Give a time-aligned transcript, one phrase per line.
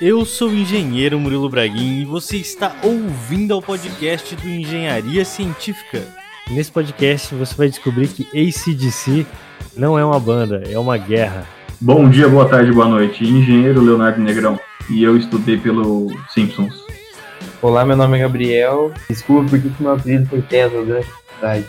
[0.00, 6.06] Eu sou o engenheiro Murilo Braguin e você está ouvindo ao podcast do Engenharia Científica.
[6.48, 9.26] Nesse podcast você vai descobrir que ACDC
[9.76, 11.44] não é uma banda, é uma guerra.
[11.80, 13.24] Bom dia, boa tarde, boa noite.
[13.24, 14.56] Engenheiro Leonardo Negrão
[14.88, 16.74] e eu estudei pelo Simpsons.
[17.60, 18.92] Olá, meu nome é Gabriel.
[19.10, 21.66] Desculpa por que meu apelido foi Tesla durante a cidade.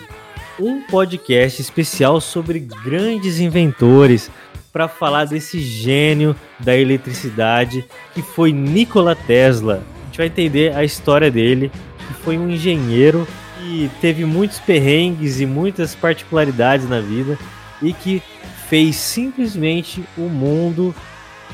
[0.60, 4.30] Um podcast especial sobre grandes inventores
[4.72, 9.84] para falar desse gênio da eletricidade que foi Nikola Tesla.
[10.02, 11.72] A gente vai entender a história dele,
[12.08, 17.38] que foi um engenheiro que teve muitos perrengues e muitas particularidades na vida
[17.82, 18.22] e que
[18.68, 20.94] fez simplesmente o mundo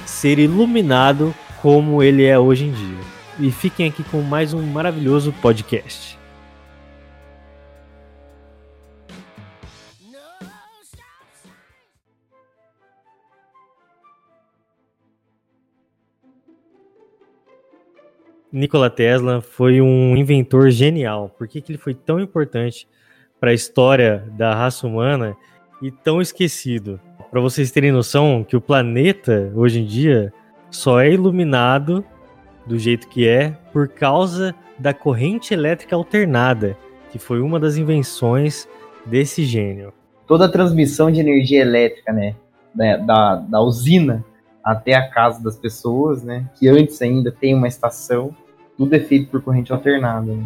[0.05, 3.15] ser iluminado como ele é hoje em dia.
[3.39, 6.24] E fiquem aqui com mais um maravilhoso podcast.
[18.55, 21.29] Nikola Tesla foi um inventor genial.
[21.37, 22.87] Por que, que ele foi tão importante
[23.37, 25.35] para a história da raça humana
[25.81, 26.97] e tão esquecido?
[27.29, 30.31] Para vocês terem noção que o planeta hoje em dia
[30.71, 32.01] só é iluminado
[32.65, 36.77] do jeito que é por causa da corrente elétrica alternada,
[37.11, 38.69] que foi uma das invenções
[39.05, 39.91] desse gênio.
[40.25, 42.37] Toda a transmissão de energia elétrica, né,
[43.05, 44.23] da, da usina
[44.63, 48.33] até a casa das pessoas, né, que antes ainda tem uma estação,
[48.77, 50.33] tudo é feito por corrente alternada.
[50.33, 50.45] Né?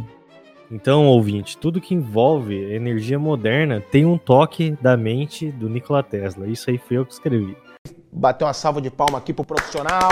[0.72, 6.47] Então, ouvinte, tudo que envolve energia moderna tem um toque da mente do Nikola Tesla.
[6.47, 7.57] Isso aí foi eu que escrevi.
[8.11, 10.11] Bateu uma salva de palma aqui pro profissional.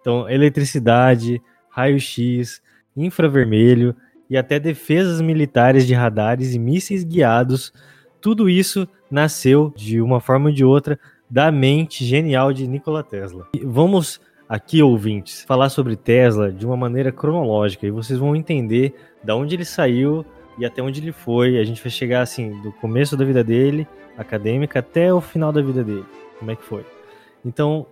[0.00, 2.62] Então, eletricidade, raio-x,
[2.96, 3.94] infravermelho
[4.28, 7.72] e até defesas militares de radares e mísseis guiados,
[8.20, 10.98] tudo isso nasceu de uma forma ou de outra
[11.28, 13.48] da mente genial de Nikola Tesla.
[13.54, 14.20] E vamos
[14.50, 19.54] aqui, ouvintes, falar sobre Tesla de uma maneira cronológica e vocês vão entender da onde
[19.54, 20.26] ele saiu
[20.58, 21.56] e até onde ele foi.
[21.56, 23.86] A gente vai chegar assim do começo da vida dele,
[24.18, 26.04] acadêmica, até o final da vida dele.
[26.36, 26.84] Como é que foi?
[27.44, 27.86] Então,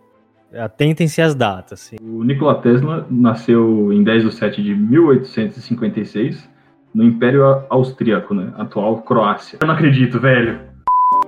[0.52, 1.92] atentem-se às datas.
[2.02, 6.50] O Nikola Tesla nasceu em 10 de 7 de 1856
[6.92, 8.52] no Império Austríaco, né?
[8.56, 9.58] Atual Croácia.
[9.62, 10.58] Eu não acredito, velho.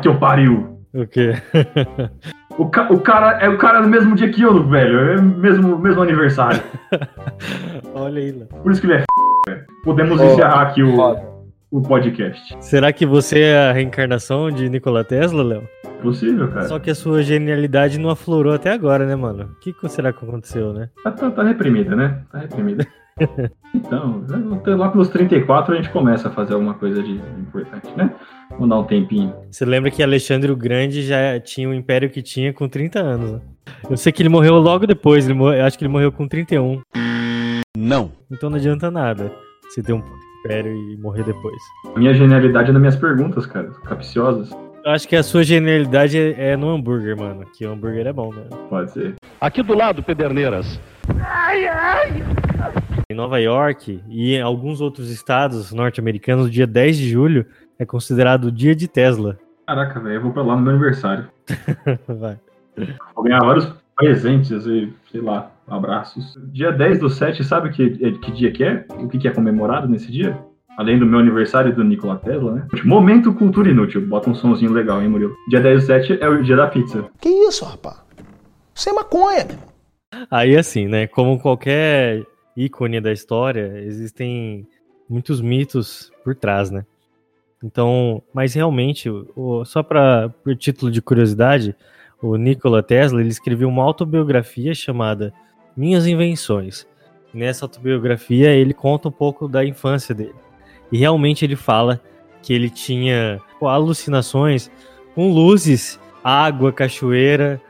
[0.02, 0.80] Que eu pariu.
[0.92, 1.34] O quê?
[2.60, 4.98] O, ca o, cara é o cara do mesmo dia que eu, velho.
[4.98, 6.60] É mesmo, mesmo aniversário.
[7.94, 8.44] Olha aí, lá.
[8.62, 9.06] Por isso que ele é f...
[9.48, 9.64] velho.
[9.82, 11.16] Podemos oh, encerrar aqui o,
[11.70, 12.54] o podcast.
[12.60, 15.62] Será que você é a reencarnação de Nikola Tesla, Léo?
[16.02, 16.68] Possível, cara.
[16.68, 19.44] Só que a sua genialidade não aflorou até agora, né, mano?
[19.44, 20.90] O que será que aconteceu, né?
[21.02, 22.18] Tá, tá, tá reprimida, né?
[22.30, 22.86] Tá reprimida.
[23.74, 24.24] então,
[24.76, 28.14] lá pelos 34 a gente começa a fazer alguma coisa de importante, né?
[28.50, 29.34] Vamos dar um tempinho.
[29.50, 33.32] Você lembra que Alexandre o Grande já tinha o império que tinha com 30 anos,
[33.32, 33.40] né?
[33.88, 36.80] Eu sei que ele morreu logo depois, ele eu acho que ele morreu com 31.
[37.76, 38.12] Não.
[38.30, 39.32] Então não adianta nada
[39.68, 40.02] você ter um
[40.40, 41.56] império e morrer depois.
[41.96, 44.50] Minha genialidade é nas minhas perguntas, cara, capciosas.
[44.84, 47.44] Eu acho que a sua genialidade é, é no hambúrguer, mano.
[47.54, 48.44] Que o hambúrguer é bom, né?
[48.68, 49.14] Pode ser.
[49.40, 50.80] Aqui do lado, Pederneiras.
[51.22, 52.24] Ai, ai.
[53.10, 57.44] Em Nova York e em alguns outros estados norte-americanos, dia 10 de julho
[57.76, 59.36] é considerado o dia de Tesla.
[59.66, 61.26] Caraca, velho, eu vou pra lá no meu aniversário.
[62.06, 62.38] Vai.
[63.12, 63.66] Vou ganhar vários
[63.96, 66.38] presentes e, sei lá, abraços.
[66.52, 68.86] Dia 10 do 7, sabe que, que dia que é?
[68.90, 70.38] O que, que é comemorado nesse dia?
[70.78, 72.68] Além do meu aniversário e do Nikola Tesla, né?
[72.84, 74.06] Momento cultura inútil.
[74.06, 75.34] Bota um sonzinho legal, hein, Murilo?
[75.48, 77.06] Dia 10 do 7 é o dia da pizza.
[77.20, 77.96] Que isso, rapaz?
[78.72, 79.70] Isso é maconha, meu.
[80.30, 81.08] Aí, assim, né?
[81.08, 82.24] Como qualquer
[82.64, 84.66] ícone da história, existem
[85.08, 86.84] muitos mitos por trás, né?
[87.62, 91.76] Então, mas realmente, o, só para por título de curiosidade,
[92.22, 95.32] o Nikola Tesla ele escreveu uma autobiografia chamada
[95.76, 96.86] Minhas Invenções.
[97.32, 100.34] Nessa autobiografia ele conta um pouco da infância dele.
[100.90, 102.00] E realmente ele fala
[102.42, 104.70] que ele tinha alucinações
[105.14, 107.60] com luzes, água, cachoeira,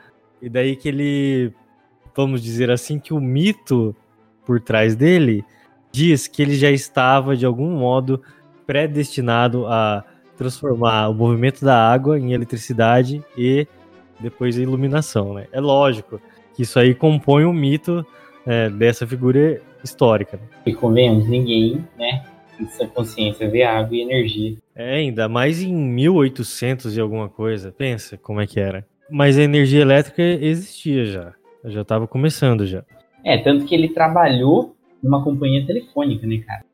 [0.41, 1.53] e daí que ele,
[2.17, 3.95] vamos dizer assim, que o mito
[4.51, 5.45] por trás dele
[5.93, 8.21] diz que ele já estava de algum modo
[8.67, 10.05] predestinado a
[10.37, 13.65] transformar o movimento da água em eletricidade e
[14.19, 15.47] depois a iluminação, né?
[15.53, 16.21] É lógico
[16.53, 18.05] que isso aí compõe o um mito
[18.45, 20.37] é, dessa figura histórica.
[20.37, 20.43] Né?
[20.67, 22.25] E convenhamos, ninguém, né,
[22.59, 24.57] em sua consciência vê água e energia.
[24.75, 27.71] É, ainda mais em 1800 e alguma coisa.
[27.71, 28.85] Pensa como é que era.
[29.09, 31.35] Mas a energia elétrica existia já.
[31.67, 32.85] Já estava começando já.
[33.25, 36.65] É, tanto que ele trabalhou numa companhia telefônica, né, cara?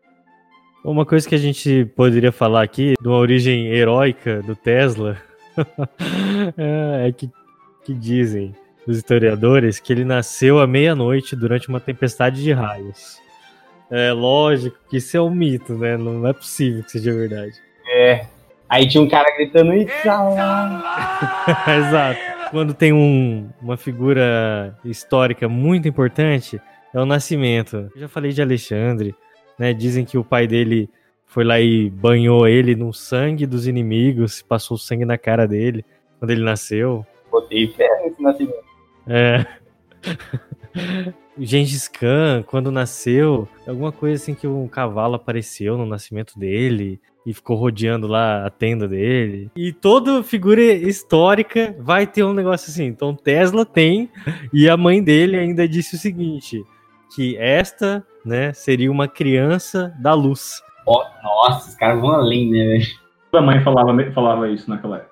[0.85, 5.17] Uma coisa que a gente poderia falar aqui, de uma origem heróica do Tesla,
[6.57, 7.29] é, é que,
[7.85, 8.55] que dizem
[8.87, 13.21] dos historiadores que ele nasceu à meia-noite durante uma tempestade de raios.
[13.91, 15.97] É lógico que isso é um mito, né?
[15.97, 17.55] Não é possível que seja verdade.
[17.89, 18.27] É.
[18.69, 19.93] Aí tinha um cara gritando isso.
[21.79, 22.36] Exato.
[22.51, 26.61] Quando tem um, uma figura histórica muito importante,
[26.95, 27.91] é o nascimento.
[27.95, 29.15] Eu já falei de Alexandre,
[29.59, 29.73] né?
[29.73, 30.89] Dizem que o pai dele
[31.27, 35.85] foi lá e banhou ele no sangue dos inimigos, passou sangue na cara dele
[36.19, 37.05] quando ele nasceu.
[37.31, 38.65] Botei fé nesse nascimento.
[39.07, 39.47] É.
[41.39, 47.35] Gengis Khan, quando nasceu, alguma coisa assim que um cavalo apareceu no nascimento dele e
[47.35, 49.51] ficou rodeando lá a tenda dele.
[49.57, 52.85] E toda figura histórica vai ter um negócio assim.
[52.85, 54.09] Então Tesla tem,
[54.53, 56.65] e a mãe dele ainda disse o seguinte:
[57.15, 60.63] que esta, né, seria uma criança da luz.
[60.87, 62.87] Oh, nossa, os caras vão além, né, velho?
[63.33, 65.11] A mãe falava, falava isso naquela época.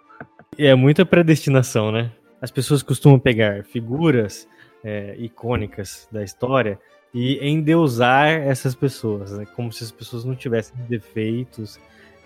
[0.57, 2.13] É muita predestinação, né?
[2.41, 4.49] As pessoas costumam pegar figuras
[4.85, 6.79] é, icônicas da história
[7.13, 9.47] e endeusar essas pessoas, né?
[9.55, 11.79] como se as pessoas não tivessem defeitos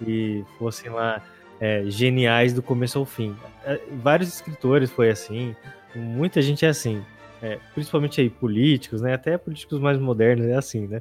[0.06, 1.22] e fossem lá
[1.60, 3.34] é, geniais do começo ao fim.
[3.64, 5.54] É, vários escritores foi assim,
[5.94, 7.02] muita gente é assim.
[7.40, 9.14] É, principalmente aí políticos, né?
[9.14, 11.00] Até políticos mais modernos é assim, né?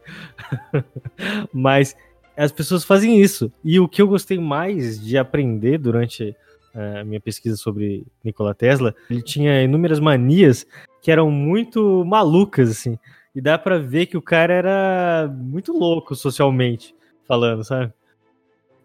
[1.51, 1.95] Mas
[2.35, 3.51] as pessoas fazem isso.
[3.63, 6.35] E o que eu gostei mais de aprender durante
[6.75, 10.67] a minha pesquisa sobre Nikola Tesla, ele tinha inúmeras manias
[11.01, 12.99] que eram muito malucas, assim.
[13.33, 16.95] E dá para ver que o cara era muito louco socialmente
[17.27, 17.91] falando, sabe?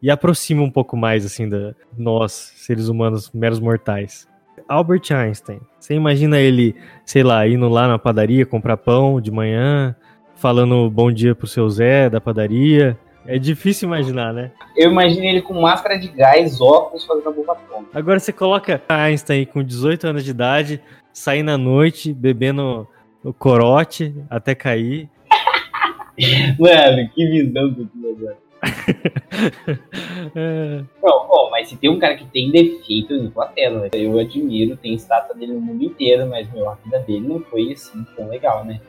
[0.02, 4.28] E aproxima um pouco mais, assim, da nós, seres humanos meros mortais.
[4.68, 5.60] Albert Einstein.
[5.78, 9.94] Você imagina ele, sei lá, indo lá na padaria comprar pão de manhã,
[10.34, 14.50] falando bom dia pro seu Zé da padaria, é difícil imaginar, né?
[14.76, 17.88] Eu imagino ele com máscara de gás, óculos, fazendo a boca pronta.
[17.94, 20.80] Agora você coloca Einstein com 18 anos de idade,
[21.12, 22.88] saindo à noite, bebendo
[23.22, 25.08] o corote até cair.
[26.58, 28.36] Mano, que visão do agora.
[30.34, 30.84] É.
[31.02, 34.94] Não, bom, mas se tem um cara que tem defeito no Platela, eu admiro, tem
[34.94, 38.64] estátua dele no mundo inteiro, mas meu, a vida dele não foi assim tão legal,
[38.64, 38.80] né?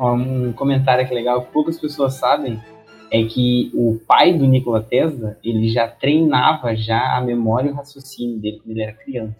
[0.00, 2.58] Um comentário que legal, poucas pessoas sabem,
[3.10, 7.74] é que o pai do Nikola Tesla, ele já treinava já a memória e o
[7.74, 9.36] raciocínio dele quando ele era criança.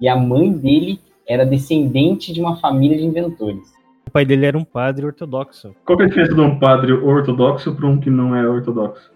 [0.00, 3.72] E a mãe dele era descendente de uma família de inventores.
[4.06, 5.74] O pai dele era um padre ortodoxo.
[5.84, 9.13] Qual é a diferença de um padre ortodoxo para um que não é ortodoxo?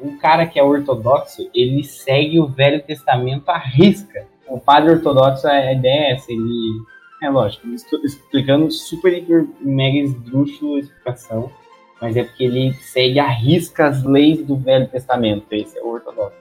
[0.00, 4.26] O cara que é ortodoxo, ele segue o Velho Testamento à risca.
[4.48, 6.82] O padre ortodoxo, a ideia é essa, ele...
[7.22, 11.50] É lógico, estou explicando super, hiper, mega esdrúxulo a explicação
[12.00, 15.46] mas é porque ele segue a risca as leis do Velho Testamento.
[15.50, 16.36] Esse é o ortodoxo.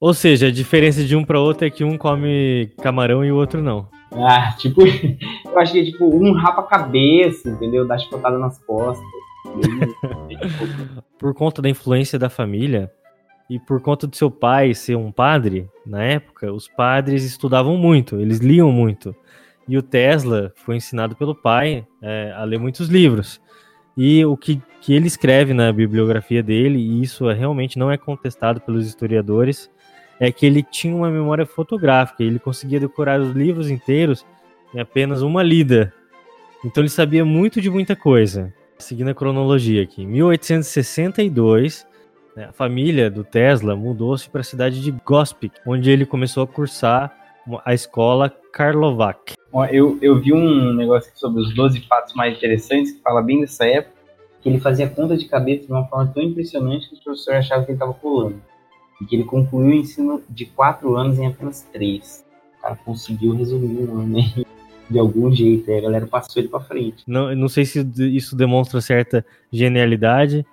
[0.00, 3.36] Ou seja, a diferença de um para outro é que um come camarão e o
[3.36, 3.88] outro não.
[4.12, 4.82] Ah, tipo,
[5.46, 7.86] eu acho que é tipo, um rapa a cabeça, entendeu?
[7.86, 9.06] Dá chicotada nas costas.
[11.18, 12.90] por conta da influência da família
[13.48, 18.18] e por conta do seu pai ser um padre, na época, os padres estudavam muito,
[18.18, 19.14] eles liam muito.
[19.68, 23.40] E o Tesla foi ensinado pelo pai é, a ler muitos livros.
[23.96, 27.96] E o que, que ele escreve na bibliografia dele, e isso é, realmente não é
[27.96, 29.70] contestado pelos historiadores,
[30.18, 34.24] é que ele tinha uma memória fotográfica, ele conseguia decorar os livros inteiros
[34.74, 35.92] em apenas uma lida.
[36.64, 38.52] Então ele sabia muito de muita coisa.
[38.82, 41.86] Seguindo a cronologia aqui, em 1862,
[42.36, 46.46] né, a família do Tesla mudou-se para a cidade de Gospic, onde ele começou a
[46.48, 47.16] cursar
[47.64, 49.34] a escola Karlovac.
[49.70, 53.64] Eu, eu vi um negócio sobre os 12 fatos mais interessantes, que fala bem dessa
[53.64, 53.94] época,
[54.40, 57.64] que ele fazia conta de cabeça de uma forma tão impressionante que o professor achava
[57.64, 58.42] que ele estava pulando.
[59.00, 62.24] E que ele concluiu o ensino de 4 anos em apenas 3.
[62.58, 64.44] O cara conseguiu resumir um ano né?
[64.92, 67.02] De algum jeito, aí a galera passou ele para frente.
[67.06, 70.46] Não, não sei se isso demonstra certa genialidade,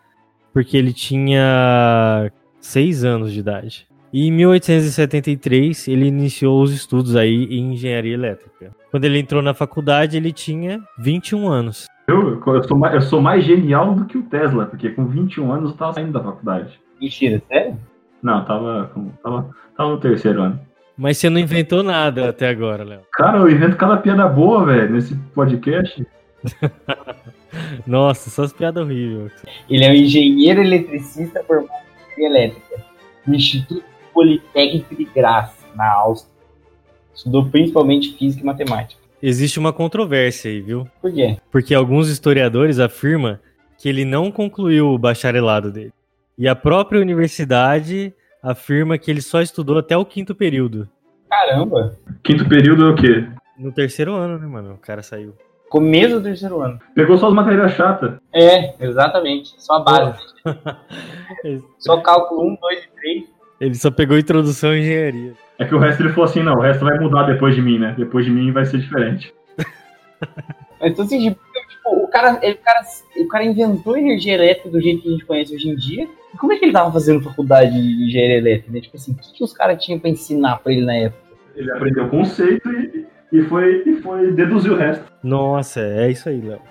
[0.54, 3.88] porque ele tinha 6 anos de idade.
[4.12, 8.72] E em 1873 ele iniciou os estudos aí em engenharia elétrica.
[8.90, 11.86] Quando ele entrou na faculdade, ele tinha 21 anos.
[12.08, 15.52] Eu, eu, sou, mais, eu sou mais genial do que o Tesla, porque com 21
[15.52, 16.80] anos eu tava saindo da faculdade.
[17.00, 17.78] Mentira, sério?
[18.22, 18.92] Não, tava,
[19.22, 20.60] tava, tava no terceiro ano.
[21.00, 23.00] Mas você não inventou nada até agora, Léo.
[23.14, 26.06] Cara, eu invento cada piada boa, velho, nesse podcast.
[27.88, 29.32] Nossa, só as piadas horríveis.
[29.70, 31.72] Ele é um engenheiro eletricista formado
[32.18, 32.84] em elétrica
[33.26, 33.82] no Instituto
[34.14, 36.34] Politécnico de Graz, na Áustria.
[37.16, 39.02] Estudou principalmente física e matemática.
[39.24, 40.86] Existe uma controvérsia aí, viu?
[41.02, 41.38] Por quê?
[41.50, 43.40] Porque alguns historiadores afirmam
[43.78, 45.94] que ele não concluiu o bacharelado dele.
[46.38, 50.88] E a própria universidade afirma que ele só estudou até o quinto período.
[51.30, 51.98] Caramba!
[52.24, 53.28] Quinto período é o quê?
[53.58, 54.74] No terceiro ano, né, mano?
[54.74, 55.36] O cara saiu.
[55.70, 56.80] Começo do terceiro ano.
[56.96, 58.16] Pegou só as matérias chatas.
[58.34, 59.54] É, exatamente.
[59.58, 60.20] Só a base.
[61.78, 63.24] só cálculo 1, 2 e 3.
[63.62, 65.34] Ele só pegou introdução à engenharia.
[65.60, 67.78] É que o resto ele falou assim, não, o resto vai mudar depois de mim,
[67.78, 67.94] né?
[67.98, 69.34] Depois de mim vai ser diferente.
[70.82, 71.40] Então, assim, tipo,
[71.88, 72.82] o, cara, ele, o, cara,
[73.18, 76.08] o cara inventou energia elétrica do jeito que a gente conhece hoje em dia.
[76.34, 78.72] E como é que ele tava fazendo faculdade de engenharia elétrica?
[78.72, 78.82] Né?
[78.82, 81.24] Tipo assim, o que, que os caras tinham pra ensinar pra ele na época?
[81.56, 85.06] Ele aprendeu o conceito e, e, foi, e foi deduzir o resto.
[85.24, 86.62] Nossa, é isso aí, Léo.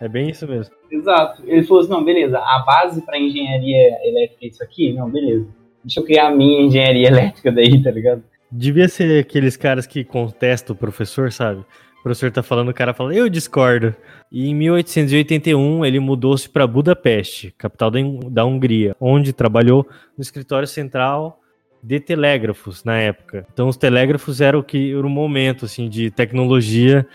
[0.00, 0.74] É bem isso mesmo.
[0.90, 1.42] Exato.
[1.46, 4.92] Ele falou assim, não, beleza, a base pra engenharia elétrica é isso aqui?
[4.92, 5.46] Não, beleza.
[5.82, 8.22] Deixa eu criar a minha engenharia elétrica daí, tá ligado?
[8.50, 11.64] Devia ser aqueles caras que contestam o professor, sabe?
[12.04, 13.96] Professor tá falando, o cara fala, eu discordo.
[14.30, 17.90] E em 1881 ele mudou-se para Budapeste, capital
[18.30, 21.40] da Hungria, onde trabalhou no escritório central
[21.82, 23.46] de telégrafos na época.
[23.50, 27.06] Então os telégrafos eram o que era o momento assim de tecnologia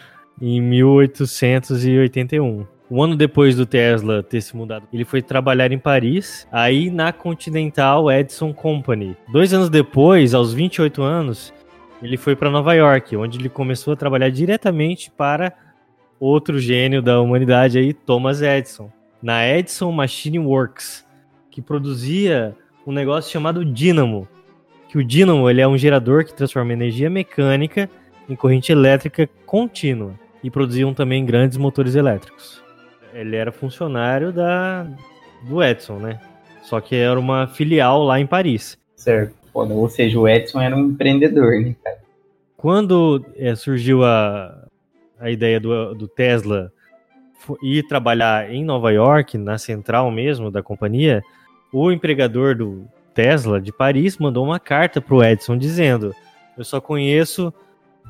[0.41, 2.65] em 1881.
[2.89, 7.13] Um ano depois do Tesla ter se mudado, ele foi trabalhar em Paris, aí na
[7.13, 9.15] Continental Edison Company.
[9.31, 11.53] Dois anos depois, aos 28 anos,
[12.01, 15.53] ele foi para Nova York, onde ele começou a trabalhar diretamente para
[16.19, 18.91] outro gênio da humanidade aí, Thomas Edison,
[19.21, 21.05] na Edison Machine Works,
[21.49, 24.27] que produzia um negócio chamado dínamo.
[24.87, 27.89] Que o dínamo ele é um gerador que transforma energia mecânica
[28.27, 30.13] em corrente elétrica contínua
[30.43, 32.63] e produziam também grandes motores elétricos
[33.13, 34.85] ele era funcionário da,
[35.43, 36.19] do Edson, né?
[36.63, 38.77] Só que era uma filial lá em Paris.
[38.95, 39.35] Certo.
[39.53, 41.99] Ou seja, o Edson era um empreendedor, né, cara?
[42.55, 44.67] Quando é, surgiu a,
[45.19, 46.71] a ideia do, do Tesla
[47.63, 51.23] ir trabalhar em Nova York, na central mesmo da companhia,
[51.71, 56.13] o empregador do Tesla de Paris mandou uma carta para o Edson dizendo:
[56.57, 57.53] Eu só conheço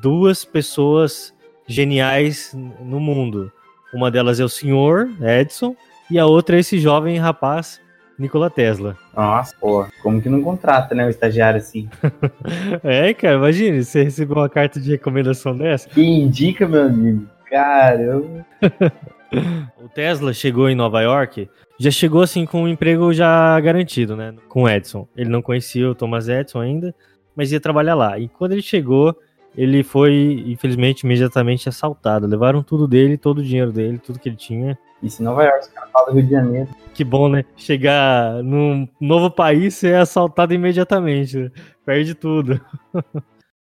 [0.00, 1.34] duas pessoas
[1.66, 3.52] geniais no mundo.
[3.94, 5.76] Uma delas é o senhor Edson
[6.10, 7.80] e a outra é esse jovem rapaz
[8.20, 8.96] Nikola Tesla.
[9.16, 11.88] Nossa, pô, como que não contrata, né, o estagiário assim?
[12.84, 15.88] é, cara, imagine, você recebeu uma carta de recomendação dessa.
[15.88, 17.26] Que indica, meu amigo.
[17.48, 18.44] Caramba.
[19.82, 21.48] o Tesla chegou em Nova York,
[21.78, 25.08] já chegou assim com um emprego já garantido, né, com o Edson.
[25.16, 26.94] Ele não conhecia o Thomas Edison ainda,
[27.34, 28.18] mas ia trabalhar lá.
[28.18, 29.16] E quando ele chegou,
[29.56, 32.26] ele foi, infelizmente, imediatamente assaltado.
[32.26, 34.78] Levaram tudo dele, todo o dinheiro dele, tudo que ele tinha.
[35.02, 36.68] Isso em Nova York, os caras falam do Rio de Janeiro.
[36.92, 37.44] Que bom, né?
[37.56, 41.38] Chegar num novo país ser assaltado imediatamente.
[41.38, 41.50] Né?
[41.84, 42.60] Perde tudo.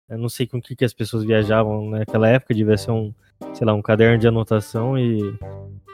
[0.09, 3.15] Eu não sei com o que, que as pessoas viajavam naquela época, devia ser um,
[3.55, 5.21] sei lá, um caderno de anotação e,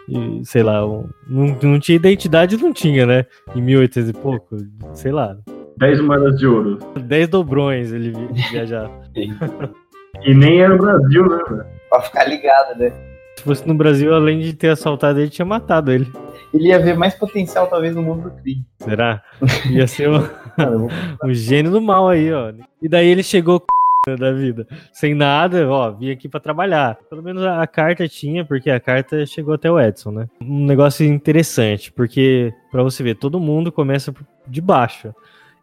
[0.08, 3.26] e sei lá, um, não, não tinha identidade, não tinha, né?
[3.54, 4.56] Em 1800 e pouco,
[4.94, 5.36] sei lá.
[5.78, 6.78] 10 moedas de ouro.
[6.98, 8.12] 10 dobrões ele
[8.50, 8.90] viajava.
[9.14, 11.66] e nem era o Brasil, né, velho?
[11.90, 12.92] Pra ficar ligado, né?
[13.36, 16.10] Se fosse no Brasil, além de ter assaltado ele, tinha matado ele.
[16.54, 18.64] Ele ia ver mais potencial, talvez, no mundo do crime.
[18.78, 19.22] Será?
[19.70, 20.22] Ia ser um,
[21.22, 22.52] um gênio do mal aí, ó.
[22.80, 23.62] E daí ele chegou
[24.18, 24.66] da vida.
[24.92, 26.96] Sem nada, ó, vim aqui para trabalhar.
[27.10, 30.28] Pelo menos a, a, carta tinha, porque a carta chegou até o Edson, né?
[30.40, 34.14] Um negócio interessante, porque para você ver, todo mundo começa
[34.46, 35.14] de baixo.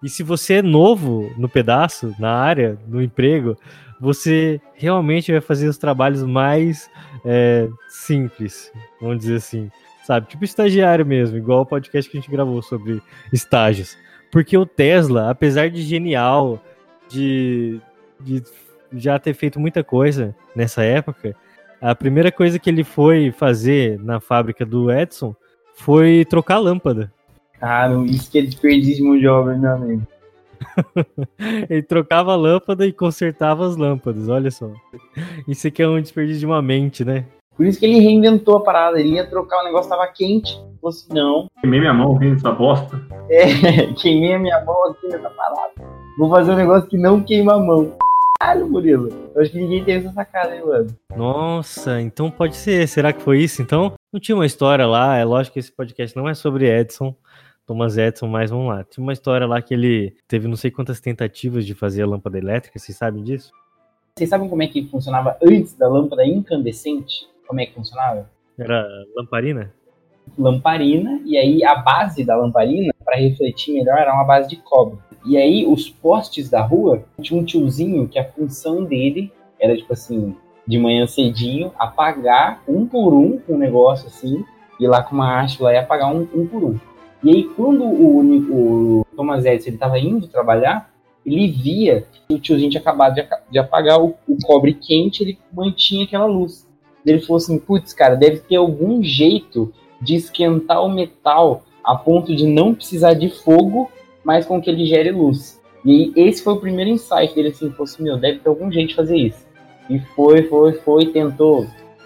[0.04, 3.58] E se você é novo no pedaço, na área, no emprego,
[4.00, 6.90] você realmente vai fazer os trabalhos mais
[7.24, 8.70] é, simples,
[9.00, 9.72] vamos dizer assim.
[10.06, 10.28] Sabe?
[10.28, 13.98] Tipo estagiário mesmo, igual o podcast que a gente gravou sobre estágios.
[14.30, 16.62] Porque o Tesla, apesar de genial,
[17.08, 17.80] de,
[18.20, 18.44] de
[18.92, 21.34] já ter feito muita coisa nessa época,
[21.80, 25.34] a primeira coisa que ele foi fazer na fábrica do Edson
[25.76, 27.12] foi trocar a lâmpada.
[27.64, 30.02] Cara, isso que é desperdício de obra, meu amigo.
[31.70, 34.70] ele trocava a lâmpada e consertava as lâmpadas, olha só.
[35.48, 37.26] Isso aqui é um desperdício de uma mente, né?
[37.56, 39.00] Por isso que ele reinventou a parada.
[39.00, 40.56] Ele ia trocar, o negócio tava quente.
[40.82, 41.48] Falou assim, não.
[41.62, 43.02] Queimei minha mão vendo essa bosta.
[43.30, 45.72] É, queimei a minha mão aqui nessa parada.
[46.18, 47.96] Vou fazer um negócio que não queima a mão.
[48.42, 49.08] Caralho, Murilo.
[49.34, 50.88] Eu acho que ninguém teve essa sacada, hein, mano.
[51.16, 52.86] Nossa, então pode ser.
[52.90, 53.94] Será que foi isso, então?
[54.12, 55.16] Não tinha uma história lá.
[55.16, 57.16] É lógico que esse podcast não é sobre Edson.
[57.66, 58.84] Thomas Edison, mas vamos lá.
[58.84, 62.38] Tinha uma história lá que ele teve não sei quantas tentativas de fazer a lâmpada
[62.38, 63.52] elétrica, vocês sabem disso?
[64.16, 67.28] Vocês sabem como é que funcionava antes da lâmpada incandescente?
[67.48, 68.30] Como é que funcionava?
[68.58, 69.74] Era lamparina?
[70.38, 74.98] Lamparina, e aí a base da lamparina, para refletir melhor, era uma base de cobre.
[75.26, 79.94] E aí os postes da rua, tinha um tiozinho que a função dele era tipo
[79.94, 80.36] assim,
[80.68, 84.44] de manhã cedinho, apagar um por um um negócio assim,
[84.80, 86.80] ir lá com uma haste lá e apagar um, um por um.
[87.24, 90.94] E aí, quando o, o Thomas Edison estava indo trabalhar,
[91.26, 93.16] ele via que o tiozinho tinha acabado
[93.50, 96.68] de, apagar o, o, cobre quente, ele mantinha aquela luz.
[97.06, 102.36] Ele falou assim, putz, cara, deve ter algum jeito de esquentar o metal a ponto
[102.36, 103.90] de não precisar de fogo,
[104.24, 105.62] mas com que ele gere luz.
[105.86, 108.90] E esse foi o primeiro insight dele, assim, fosse, assim, meu, deve ter algum jeito
[108.90, 109.46] de fazer isso.
[109.90, 111.66] E foi, foi, foi, tentou,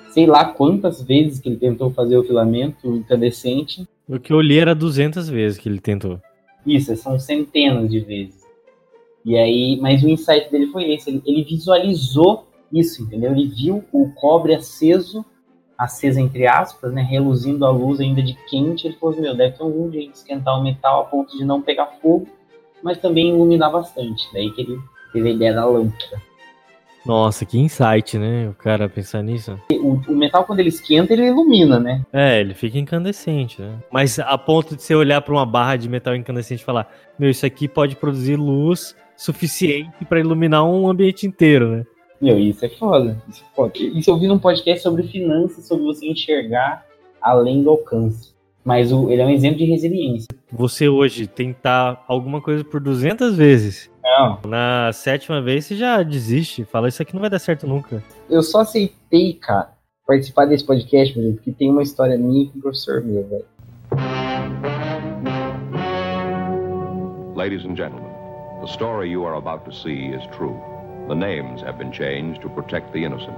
[0.09, 3.87] sei lá quantas vezes que ele tentou fazer o filamento incandescente.
[4.07, 6.19] O que eu li era 200 vezes que ele tentou.
[6.65, 8.41] Isso, são centenas de vezes.
[9.25, 13.31] E aí, mas o insight dele foi esse, ele, ele visualizou isso, entendeu?
[13.31, 15.25] Ele viu o cobre aceso,
[15.77, 19.63] aceso entre aspas, né, reluzindo a luz ainda de quente, ele falou, meu, deve ter
[19.63, 22.27] algum jeito de esquentar o metal a ponto de não pegar fogo
[22.81, 24.27] mas também iluminar bastante.
[24.33, 24.79] Daí que ele
[25.11, 26.21] teve a ideia da lâmpada.
[27.07, 28.49] Nossa, que insight, né?
[28.49, 29.57] O cara pensar nisso.
[29.71, 32.05] O, o, metal, quando ele esquenta, ele ilumina, né?
[32.11, 33.79] É, ele fica incandescente, né?
[33.89, 37.29] Mas a ponto de você olhar para uma barra de metal incandescente e falar: Meu,
[37.29, 41.85] isso aqui pode produzir luz suficiente para iluminar um ambiente inteiro, né?
[42.19, 43.21] Meu, isso é foda.
[43.29, 43.71] Isso é foda.
[43.77, 46.85] Isso eu vi num podcast sobre finanças, sobre você enxergar
[47.21, 48.36] além do alcance.
[48.67, 50.27] Mas o, ele é um exemplo de resiliência.
[50.51, 53.89] Você hoje tentar alguma coisa por 200 vezes.
[54.03, 54.41] Não.
[54.45, 56.65] Na sétima vez você já desiste.
[56.65, 58.03] Fala, isso aqui não vai dar certo nunca.
[58.29, 59.69] Eu só aceitei, cara,
[60.05, 63.45] participar desse podcast, por exemplo, porque tem uma história minha com o professor meu, velho.
[67.37, 68.11] Ladies and gentlemen,
[68.59, 70.59] the story you are about to see is true.
[71.07, 73.37] The names have been changed to protect the innocent.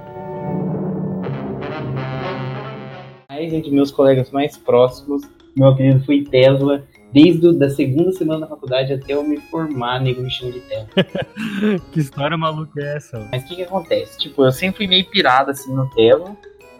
[3.40, 5.22] Mais entre meus colegas mais próximos,
[5.56, 6.84] meu apelido foi Tesla.
[7.12, 10.60] Desde a da segunda semana da faculdade até eu me formar, nego me chama de
[10.60, 10.88] Tesla.
[11.90, 13.28] que história maluca é essa?
[13.32, 14.16] Mas o que que acontece?
[14.16, 16.36] Tipo, eu sempre fui meio pirado, assim, no Tesla,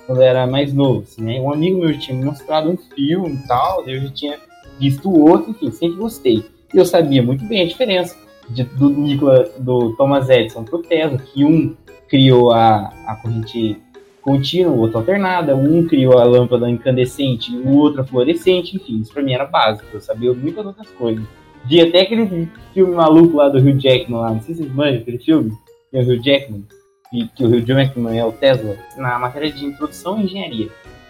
[0.07, 1.41] quando eu era mais novo, assim, né?
[1.41, 4.39] Um amigo meu tinha me mostrado um filme e tal, eu já tinha
[4.79, 6.45] visto o outro, enfim, sempre gostei.
[6.73, 8.17] E eu sabia muito bem a diferença
[8.49, 11.75] de, do Nikola, do Thomas Edison pro Tesla, que um
[12.09, 13.81] criou a, a corrente
[14.23, 19.13] contínua, o outro alternada, um criou a lâmpada incandescente, o outro a fluorescente, enfim, isso
[19.13, 21.25] pra mim era básico, eu sabia muitas outras coisas.
[21.65, 25.01] Vi até aquele filme maluco lá do Hugh Jackman lá, não sei se vocês manjam
[25.01, 25.53] aquele filme,
[25.91, 26.65] tem o Hugh Jackman,
[27.13, 30.69] e que o Hugh Jackman é o Tesla, na matéria de introdução à engenharia.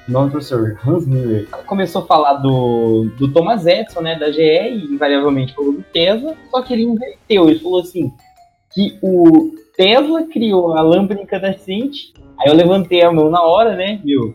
[0.08, 4.32] O nome do professor Hans Miller começou a falar do, do Thomas Edison, né, da
[4.32, 8.10] GE, e invariavelmente falou do Tesla, só que ele inverteu, ele falou assim,
[8.72, 14.00] que o Tesla criou a lâmpada incandescente Aí eu levantei a mão na hora, né?
[14.02, 14.34] Viu?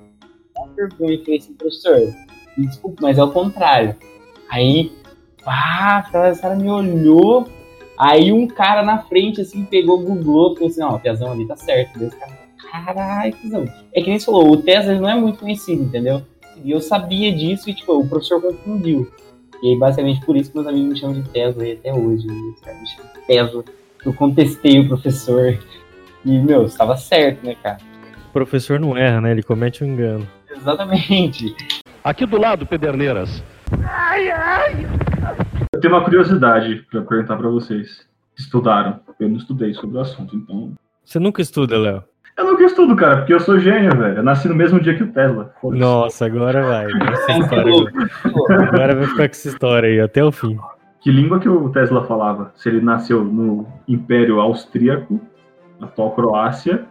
[0.55, 2.13] Uma vergonha e falei assim, professor,
[2.55, 3.95] desculpa, mas é o contrário.
[4.49, 4.91] Aí,
[5.43, 7.47] pá, o cara me olhou.
[7.97, 11.55] Aí um cara na frente, assim, pegou, googlou, falou assim, ó, o Tesão ali tá
[11.55, 11.97] certo.
[11.97, 12.37] Deus, cara,
[12.71, 13.65] caralho, Tesão.
[13.93, 16.21] É que nem você falou, o Tesla não é muito conhecido, entendeu?
[16.63, 19.11] E eu sabia disso e, tipo, o professor confundiu.
[19.63, 22.27] E aí, basicamente, por isso que meus amigos me chamam de Tesla aí até hoje.
[22.27, 23.63] Os caras me chamam de Tesla.
[24.05, 25.57] Eu contestei o professor.
[26.23, 27.77] E, meu, estava certo, né, cara?
[28.35, 29.31] Professor não erra, né?
[29.31, 30.27] Ele comete um engano.
[30.53, 31.55] Exatamente.
[32.03, 33.41] Aqui do lado, Pederneiras.
[33.81, 34.85] Ai, ai.
[35.73, 38.05] Eu tenho uma curiosidade para perguntar para vocês.
[38.37, 38.99] Estudaram?
[39.21, 40.73] Eu não estudei sobre o assunto, então.
[41.05, 42.03] Você nunca estuda, Léo?
[42.37, 44.17] Eu nunca estudo, cara, porque eu sou gênio, velho.
[44.17, 45.53] Eu nasci no mesmo dia que o Tesla.
[45.63, 46.87] Nossa, agora vai.
[47.13, 47.73] Essa história
[48.67, 50.59] agora vai ficar com essa história aí até o fim.
[50.99, 52.51] Que língua que o Tesla falava?
[52.57, 55.21] Se ele nasceu no Império Austríaco,
[55.79, 56.85] atual Croácia,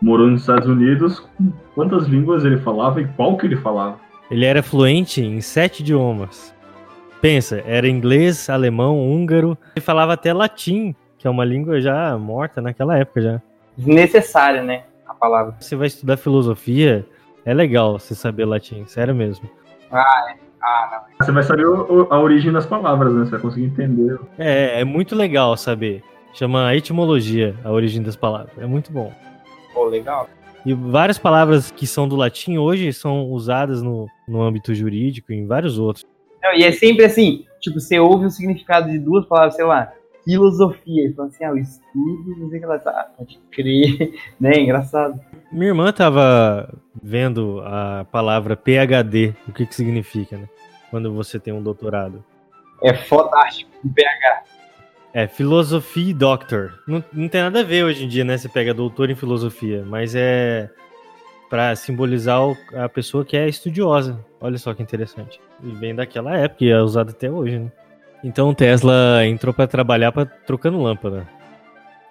[0.00, 1.26] morou nos Estados Unidos,
[1.74, 3.98] quantas línguas ele falava e qual que ele falava?
[4.30, 6.54] Ele era fluente em sete idiomas.
[7.20, 12.62] Pensa, era inglês, alemão, húngaro, ele falava até latim, que é uma língua já morta
[12.62, 13.42] naquela época já.
[13.76, 15.54] Desnecessária, né, a palavra.
[15.60, 17.04] Você vai estudar filosofia,
[17.44, 19.50] é legal você saber latim, sério mesmo.
[19.92, 20.50] Ah, é.
[20.62, 21.26] Ah, não.
[21.26, 23.24] Você vai saber o, a origem das palavras, né?
[23.24, 24.18] Você vai conseguir entender.
[24.38, 26.02] É, é muito legal saber.
[26.34, 28.52] Chama etimologia, a origem das palavras.
[28.58, 29.12] É muito bom.
[29.72, 30.28] Pô, legal.
[30.64, 35.36] E várias palavras que são do latim hoje são usadas no, no âmbito jurídico e
[35.36, 36.04] em vários outros.
[36.42, 39.92] Não, e é sempre assim, tipo, você ouve o significado de duas palavras, sei lá,
[40.24, 44.12] filosofia, e fala assim, ah, o estudo, não sei o que ela ah, pode crer,
[44.40, 45.20] né, engraçado.
[45.50, 50.48] Minha irmã tava vendo a palavra PhD, o que que significa, né,
[50.90, 52.24] quando você tem um doutorado.
[52.82, 54.42] É fodástico, o PH.
[55.12, 56.78] É, filosofia e doctor.
[56.86, 58.38] Não, não tem nada a ver hoje em dia, né?
[58.38, 60.70] Você pega doutor em filosofia, mas é
[61.48, 62.40] para simbolizar
[62.76, 64.24] a pessoa que é estudiosa.
[64.40, 65.40] Olha só que interessante.
[65.62, 67.72] E vem daquela época e é usado até hoje, né?
[68.22, 71.26] Então Tesla entrou para trabalhar para trocando lâmpada.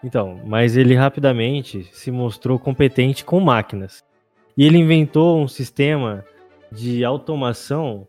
[0.04, 4.04] Então, mas ele rapidamente se mostrou competente com máquinas.
[4.58, 6.26] E ele inventou um sistema
[6.72, 8.08] de automação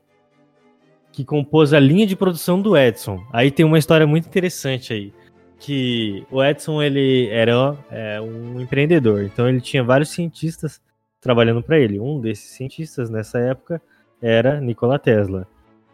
[1.20, 3.22] que compôs a linha de produção do Edison.
[3.30, 5.12] Aí tem uma história muito interessante aí.
[5.58, 10.80] que o Edison ele era é, um empreendedor, então ele tinha vários cientistas
[11.20, 12.00] trabalhando para ele.
[12.00, 13.82] Um desses cientistas nessa época
[14.22, 15.46] era Nikola Tesla.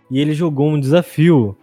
[0.09, 1.59] E ele jogou um desafio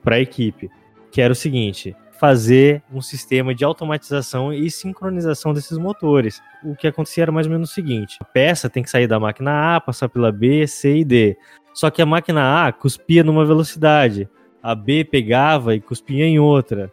[0.00, 0.70] para a equipe,
[1.10, 6.40] que era o seguinte: fazer um sistema de automatização e sincronização desses motores.
[6.62, 9.20] O que acontecia era mais ou menos o seguinte: a peça tem que sair da
[9.20, 11.36] máquina A, passar pela B, C e D.
[11.72, 14.28] Só que a máquina A cuspia numa velocidade,
[14.62, 16.92] a B pegava e cuspia em outra,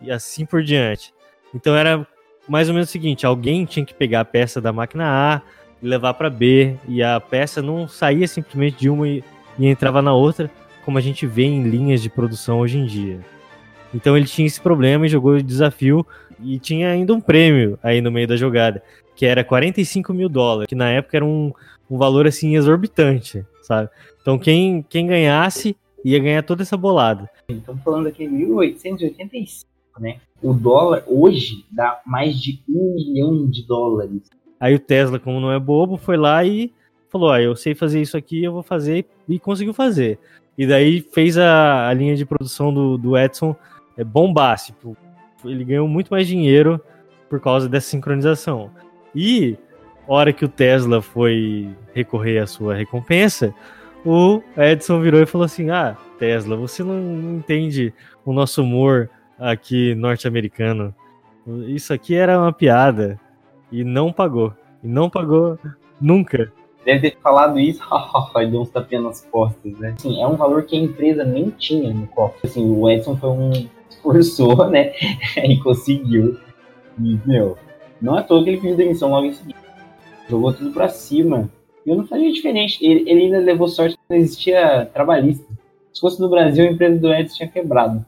[0.00, 1.12] e assim por diante.
[1.54, 2.06] Então era
[2.48, 5.42] mais ou menos o seguinte: alguém tinha que pegar a peça da máquina A
[5.82, 9.24] e levar para B, e a peça não saía simplesmente de uma e,
[9.58, 10.50] e entrava na outra,
[10.84, 13.20] como a gente vê em linhas de produção hoje em dia.
[13.94, 16.06] Então ele tinha esse problema e jogou o desafio
[16.42, 18.82] e tinha ainda um prêmio aí no meio da jogada,
[19.14, 21.52] que era 45 mil dólares, que na época era um,
[21.90, 23.90] um valor assim exorbitante, sabe?
[24.22, 27.28] Então quem, quem ganhasse ia ganhar toda essa bolada.
[27.48, 29.66] Estamos falando aqui em 1885,
[29.98, 30.18] né?
[30.42, 34.22] O dólar hoje dá mais de um milhão de dólares.
[34.58, 36.72] Aí o Tesla, como não é bobo, foi lá e
[37.10, 40.18] falou: ah, eu sei fazer isso aqui, eu vou fazer, e conseguiu fazer.
[40.56, 43.54] E daí fez a, a linha de produção do, do Edson
[43.96, 44.56] é, bombar.
[44.58, 44.96] Tipo,
[45.44, 46.80] ele ganhou muito mais dinheiro
[47.28, 48.70] por causa dessa sincronização.
[49.14, 49.56] E,
[50.06, 53.54] hora que o Tesla foi recorrer à sua recompensa,
[54.04, 56.98] o Edson virou e falou assim: Ah, Tesla, você não
[57.36, 57.92] entende
[58.24, 60.94] o nosso humor aqui norte-americano.
[61.66, 63.18] Isso aqui era uma piada.
[63.72, 64.52] E não pagou.
[64.82, 65.58] E não pagou
[66.00, 66.52] nunca.
[66.84, 67.82] Deve ter falado isso,
[68.36, 69.94] e deu uns tapinhas nas costas, né?
[69.96, 72.40] Assim, é um valor que a empresa nem tinha no cofre.
[72.44, 73.68] Assim, o Edson foi um
[74.00, 74.92] esforçou, né?
[75.44, 76.38] e conseguiu.
[77.00, 77.56] E, meu,
[78.00, 79.58] não à toa que ele pediu demissão logo em seguida.
[80.28, 81.50] Jogou tudo pra cima.
[81.84, 82.84] E eu não faria diferente.
[82.84, 85.46] Ele, ele ainda levou sorte que não existia trabalhista.
[85.92, 88.04] Se fosse no Brasil, a empresa do Edson tinha quebrado.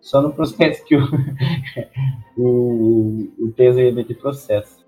[0.00, 1.02] Só no processo que o,
[2.36, 4.80] o, o Tesla ia meter processo.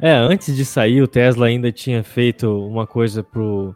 [0.00, 3.74] É, antes de sair, o Tesla ainda tinha feito uma coisa pro,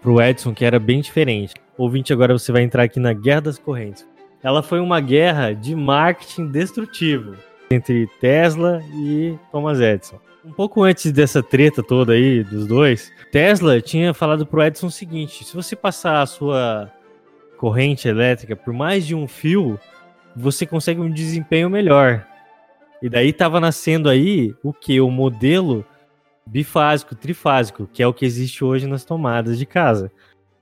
[0.00, 1.54] pro Edson que era bem diferente.
[1.76, 4.06] Ouvinte, agora você vai entrar aqui na Guerra das Correntes
[4.42, 7.36] ela foi uma guerra de marketing destrutivo
[7.70, 10.20] entre Tesla e Thomas Edison.
[10.44, 14.90] Um pouco antes dessa treta toda aí dos dois, Tesla tinha falado pro Edison o
[14.90, 16.92] seguinte: se você passar a sua
[17.56, 19.78] corrente elétrica por mais de um fio,
[20.36, 22.24] você consegue um desempenho melhor.
[23.02, 25.00] E daí estava nascendo aí o que?
[25.00, 25.84] O modelo
[26.46, 30.12] bifásico, trifásico, que é o que existe hoje nas tomadas de casa,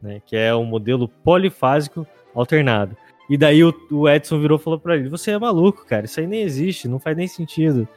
[0.01, 0.21] né?
[0.25, 2.97] que é o modelo polifásico alternado.
[3.29, 6.21] E daí o, o Edson virou e falou pra ele: Você é maluco, cara, isso
[6.21, 7.89] aí nem existe, não faz nem sentido.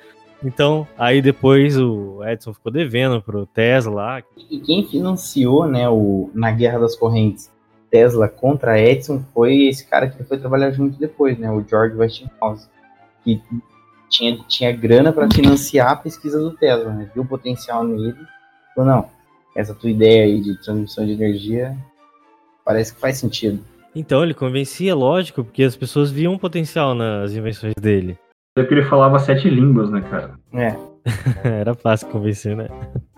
[0.43, 4.23] Então, aí depois o Edson ficou devendo pro Tesla.
[4.49, 7.51] E quem financiou, né, o, na Guerra das Correntes,
[7.89, 12.67] Tesla contra Edison, foi esse cara que foi trabalhar junto depois, né, o George Westinghouse,
[13.23, 13.41] que
[14.09, 18.15] tinha, tinha grana para financiar a pesquisa do Tesla, né, viu o potencial nele,
[18.75, 19.09] falou, não,
[19.55, 21.75] essa tua ideia aí de transmissão de energia
[22.63, 23.63] parece que faz sentido.
[23.97, 28.15] Então, ele convencia, lógico, porque as pessoas viam um potencial nas invenções dele.
[28.55, 30.35] É porque ele falava sete línguas, né, cara?
[30.53, 30.75] É.
[31.43, 32.67] Era fácil convencer, né?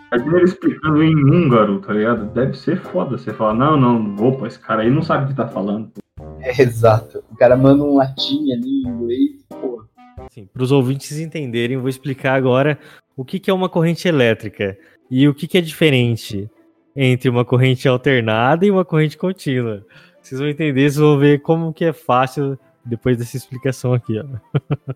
[0.10, 2.34] Imagina ele explicando em húngaro, tá ligado?
[2.34, 3.18] Deve ser foda.
[3.18, 5.92] Você fala, não, não, opa, esse cara aí não sabe o que tá falando.
[6.40, 7.22] É, exato.
[7.30, 9.84] O cara manda um latim ali em inglês, porra.
[10.32, 12.80] Sim, para os ouvintes entenderem, vou explicar agora
[13.18, 14.78] o que, que é uma corrente elétrica
[15.12, 16.50] e o que, que é diferente
[16.96, 19.86] entre uma corrente alternada e uma corrente contínua.
[20.22, 24.26] Vocês vão entender, vocês vão ver como que é fácil depois dessa explicação aqui, ó.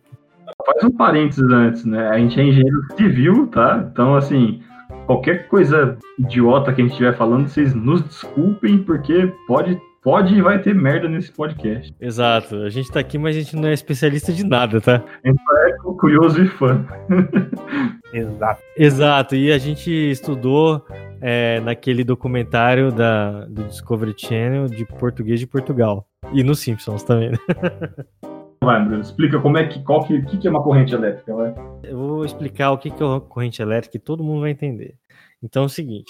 [0.65, 2.09] Faz um parênteses antes, né?
[2.09, 3.87] A gente é engenheiro civil, tá?
[3.91, 4.61] Então, assim,
[5.05, 10.41] qualquer coisa idiota que a gente estiver falando, vocês nos desculpem, porque pode, pode e
[10.41, 11.93] vai ter merda nesse podcast.
[11.99, 12.57] Exato.
[12.57, 15.03] A gente tá aqui, mas a gente não é especialista de nada, tá?
[15.23, 16.85] A gente é curioso e fã.
[18.13, 18.61] Exato.
[18.77, 19.35] Exato.
[19.35, 20.85] E a gente estudou
[21.25, 26.05] é, naquele documentário da, do Discovery Channel de português de Portugal.
[26.33, 27.31] E nos Simpsons também.
[27.31, 27.37] Né?
[28.61, 31.53] Vai, Bruno, explica como é que, qual que, que, que é uma corrente elétrica, vai.
[31.83, 34.95] Eu vou explicar o que, que é uma corrente elétrica e todo mundo vai entender.
[35.43, 36.09] Então é o seguinte,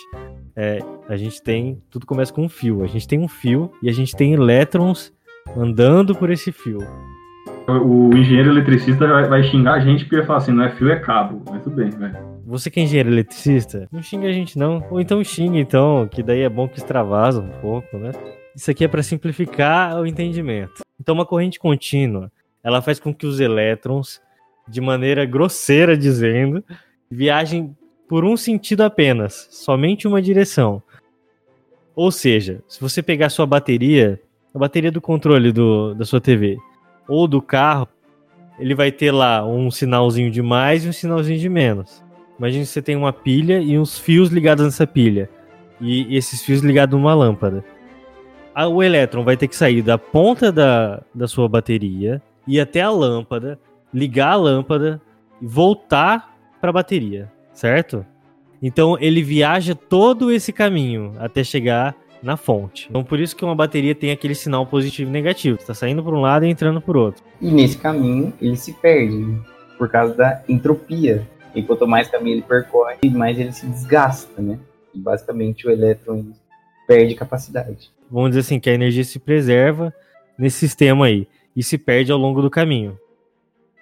[0.55, 0.77] é,
[1.09, 2.83] a gente tem, tudo começa com um fio.
[2.83, 5.11] A gente tem um fio e a gente tem elétrons
[5.57, 6.77] andando por esse fio.
[7.67, 10.99] O engenheiro eletricista vai xingar a gente porque ele fala assim, não é fio, é
[10.99, 11.41] cabo.
[11.49, 12.32] Mas tudo bem, velho.
[12.45, 14.85] Você que é engenheiro eletricista, não xinga a gente não.
[14.91, 18.11] Ou então xinga então, que daí é bom que extravasa um pouco, né?
[18.55, 20.81] Isso aqui é para simplificar o entendimento.
[20.99, 22.31] Então uma corrente contínua,
[22.63, 24.21] ela faz com que os elétrons,
[24.67, 26.63] de maneira grosseira dizendo,
[27.09, 27.75] viajem
[28.07, 30.83] por um sentido apenas, somente uma direção.
[31.95, 34.19] Ou seja, se você pegar sua bateria,
[34.53, 36.57] a bateria do controle do, da sua TV,
[37.07, 37.87] ou do carro,
[38.59, 42.02] ele vai ter lá um sinalzinho de mais e um sinalzinho de menos.
[42.37, 45.29] Imagine que você tem uma pilha e uns fios ligados nessa pilha.
[45.79, 47.63] E esses fios ligados numa lâmpada.
[48.69, 52.89] O elétron vai ter que sair da ponta da, da sua bateria, ir até a
[52.89, 53.59] lâmpada,
[53.93, 55.01] ligar a lâmpada
[55.41, 58.05] e voltar para a bateria, certo?
[58.61, 62.87] Então ele viaja todo esse caminho até chegar na fonte.
[62.89, 65.57] Então por isso que uma bateria tem aquele sinal positivo e negativo.
[65.59, 67.23] Está saindo por um lado e entrando por outro.
[67.41, 69.37] E nesse caminho ele se perde
[69.77, 71.27] por causa da entropia.
[71.55, 74.59] E quanto mais caminho ele percorre, mais ele se desgasta, né?
[74.93, 76.25] E basicamente o elétron
[76.87, 77.91] perde capacidade.
[78.09, 79.93] Vamos dizer assim que a energia se preserva
[80.37, 82.97] nesse sistema aí e se perde ao longo do caminho.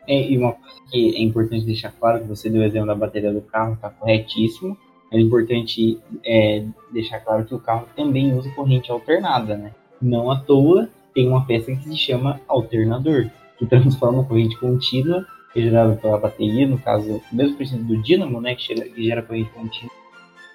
[0.08, 2.96] É, e uma coisa que é importante deixar claro, que você deu o exemplo da
[2.96, 4.78] bateria do carro, está corretíssimo.
[5.12, 9.74] É importante é, deixar claro que o carro também usa corrente alternada, né?
[10.02, 15.26] Não à toa tem uma peça que se chama alternador, que transforma a corrente contínua,
[15.56, 19.22] é gerada pela bateria, no caso, mesmo princípio do dínamo, né, que, chega, que gera
[19.22, 19.92] corrente contínua,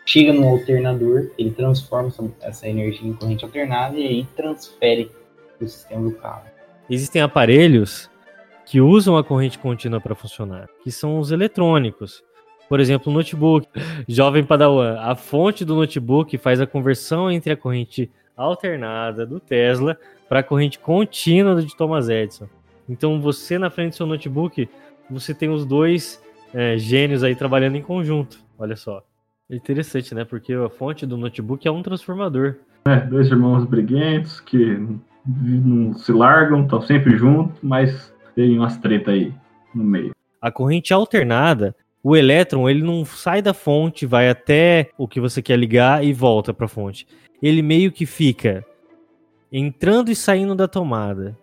[0.05, 5.11] chega no alternador, ele transforma essa energia em corrente alternada e aí transfere
[5.59, 6.45] para o sistema do carro.
[6.89, 8.09] Existem aparelhos
[8.65, 12.23] que usam a corrente contínua para funcionar, que são os eletrônicos.
[12.69, 13.69] Por exemplo, o notebook.
[14.09, 19.97] Jovem Padawan, a fonte do notebook faz a conversão entre a corrente alternada do Tesla
[20.29, 22.49] para a corrente contínua de Thomas Edison.
[22.89, 24.69] Então, você na frente do seu notebook,
[25.11, 26.21] você tem os dois
[26.53, 28.39] é, gênios aí trabalhando em conjunto.
[28.59, 29.03] Olha só.
[29.49, 30.25] É interessante, né?
[30.25, 32.57] Porque a fonte do notebook é um transformador.
[32.87, 34.79] É, dois irmãos briguentos que
[35.27, 39.33] não se largam, estão sempre juntos, mas tem umas treta aí
[39.75, 40.13] no meio.
[40.41, 45.43] A corrente alternada, o elétron, ele não sai da fonte, vai até o que você
[45.43, 47.07] quer ligar e volta para a fonte.
[47.43, 48.65] Ele meio que fica
[49.53, 51.37] entrando e saindo da tomada.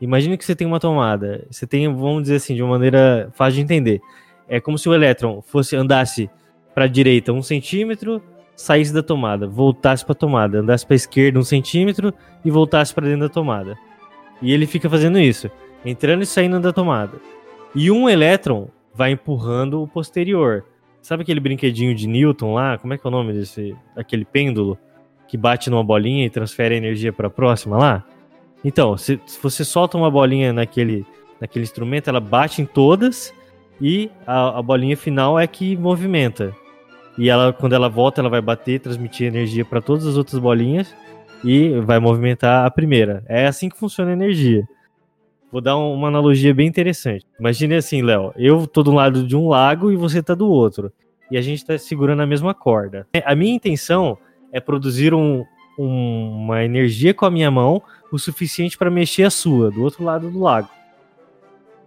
[0.00, 1.46] Imagina que você tem uma tomada.
[1.50, 4.00] Você tem, vamos dizer assim, de uma maneira fácil de entender.
[4.48, 6.30] É como se o elétron fosse andasse
[6.74, 8.22] para a direita um centímetro,
[8.56, 12.12] saísse da tomada, voltasse para a tomada, andasse para a esquerda um centímetro
[12.44, 13.76] e voltasse para dentro da tomada.
[14.40, 15.50] E ele fica fazendo isso
[15.84, 17.18] entrando e saindo da tomada.
[17.74, 20.64] E um elétron vai empurrando o posterior.
[21.00, 22.76] Sabe aquele brinquedinho de Newton lá?
[22.78, 23.74] Como é que é o nome desse?
[23.96, 24.78] Aquele pêndulo
[25.26, 28.04] que bate numa bolinha e transfere a energia para a próxima lá?
[28.64, 31.06] Então, se, se, você solta uma bolinha naquele,
[31.40, 33.34] naquele instrumento, ela bate em todas
[33.80, 36.54] e a, a bolinha final é que movimenta.
[37.16, 40.94] E ela, quando ela volta, ela vai bater, transmitir energia para todas as outras bolinhas
[41.44, 43.24] e vai movimentar a primeira.
[43.26, 44.66] É assim que funciona a energia.
[45.50, 47.26] Vou dar uma analogia bem interessante.
[47.38, 50.92] Imagine assim, Léo, eu tô do lado de um lago e você tá do outro.
[51.30, 53.06] E a gente tá segurando a mesma corda.
[53.24, 54.16] A minha intenção
[54.52, 55.44] é produzir um,
[55.78, 60.04] um, uma energia com a minha mão o suficiente para mexer a sua, do outro
[60.04, 60.68] lado do lago.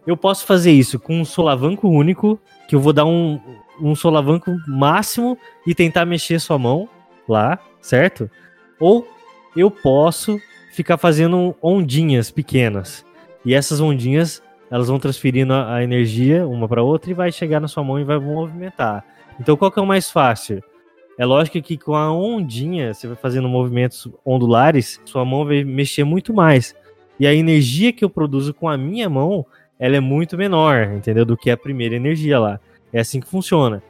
[0.05, 3.39] Eu posso fazer isso com um solavanco único, que eu vou dar um,
[3.79, 6.89] um solavanco máximo e tentar mexer sua mão
[7.27, 8.29] lá, certo?
[8.79, 9.07] Ou
[9.55, 10.39] eu posso
[10.73, 13.05] ficar fazendo ondinhas pequenas.
[13.45, 17.67] E essas ondinhas, elas vão transferindo a energia uma para outra e vai chegar na
[17.67, 19.05] sua mão e vai movimentar.
[19.39, 20.61] Então qual que é o mais fácil?
[21.17, 26.03] É lógico que com a ondinha, você vai fazendo movimentos ondulares, sua mão vai mexer
[26.03, 26.75] muito mais.
[27.19, 29.45] E a energia que eu produzo com a minha mão,
[29.79, 31.23] ela é muito menor, entendeu?
[31.23, 32.59] Do que a primeira energia lá.
[32.91, 33.83] É assim que funciona.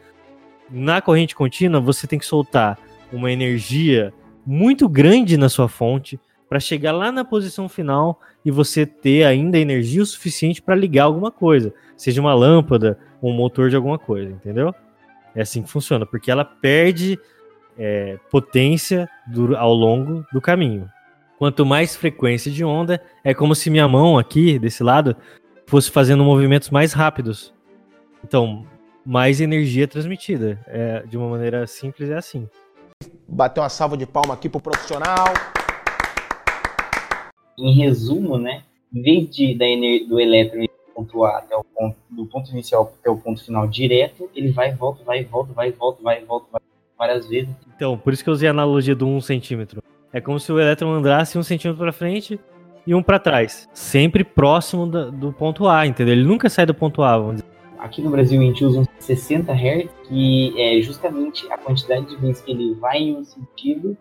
[0.70, 2.78] Na corrente contínua, você tem que soltar
[3.12, 4.14] uma energia
[4.46, 9.58] muito grande na sua fonte para chegar lá na posição final e você ter ainda
[9.58, 13.98] energia o suficiente para ligar alguma coisa, seja uma lâmpada ou um motor de alguma
[13.98, 14.74] coisa, entendeu?
[15.36, 17.20] É assim que funciona, porque ela perde
[17.78, 20.90] é, potência do, ao longo do caminho.
[21.38, 25.16] Quanto mais frequência de onda, é como se minha mão aqui, desse lado,
[25.66, 27.54] fosse fazendo movimentos mais rápidos.
[28.24, 28.66] Então,
[29.06, 30.60] mais energia transmitida.
[30.68, 32.48] É, de uma maneira simples, é assim.
[33.28, 35.34] Bater uma salva de palma aqui pro profissional
[37.58, 39.66] em resumo, né, em vez de da
[40.08, 44.30] do elétron ponto A até o ponto, do ponto inicial até o ponto final direto,
[44.36, 46.62] ele vai e volta, vai e volta, vai e volta, vai e volta, vai
[46.98, 47.50] várias vezes.
[47.76, 49.84] Então, por isso que eu usei a analogia do 1 um centímetro.
[50.12, 52.40] É como se o elétron andasse um centímetro para frente
[52.86, 56.14] e um para trás, sempre próximo do, do, ponto A, entendeu?
[56.14, 57.48] Ele nunca sai do ponto A, vamos dizer.
[57.80, 62.16] Aqui no Brasil a gente usa uns 60 Hz, que é justamente a quantidade de
[62.18, 63.98] vezes que ele vai em um sentido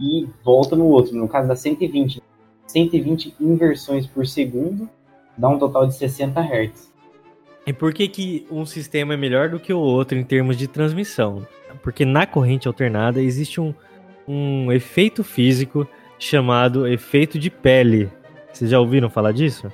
[0.00, 1.16] e volta no outro.
[1.16, 2.22] No caso da 120,
[2.66, 4.88] 120 inversões por segundo,
[5.36, 6.92] dá um total de 60 Hz.
[7.66, 10.68] E por que, que um sistema é melhor do que o outro em termos de
[10.68, 11.46] transmissão?
[11.82, 13.74] Porque na corrente alternada existe um,
[14.28, 18.10] um efeito físico chamado efeito de pele.
[18.52, 19.72] Vocês já ouviram falar disso?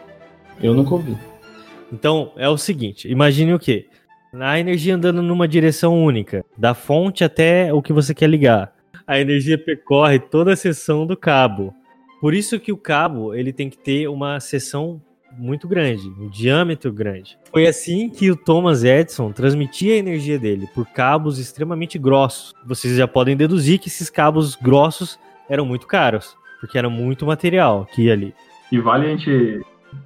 [0.62, 1.16] Eu nunca ouvi.
[1.92, 3.86] Então, é o seguinte, imagine o quê?
[4.32, 8.72] A energia andando numa direção única, da fonte até o que você quer ligar.
[9.04, 11.74] A energia percorre toda a seção do cabo.
[12.20, 15.02] Por isso que o cabo, ele tem que ter uma seção
[15.36, 17.38] muito grande, um diâmetro grande.
[17.50, 22.52] Foi assim que o Thomas Edison transmitia a energia dele por cabos extremamente grossos.
[22.64, 27.86] Vocês já podem deduzir que esses cabos grossos eram muito caros, porque era muito material
[27.86, 28.34] que ia ali.
[28.70, 29.60] E vale a gente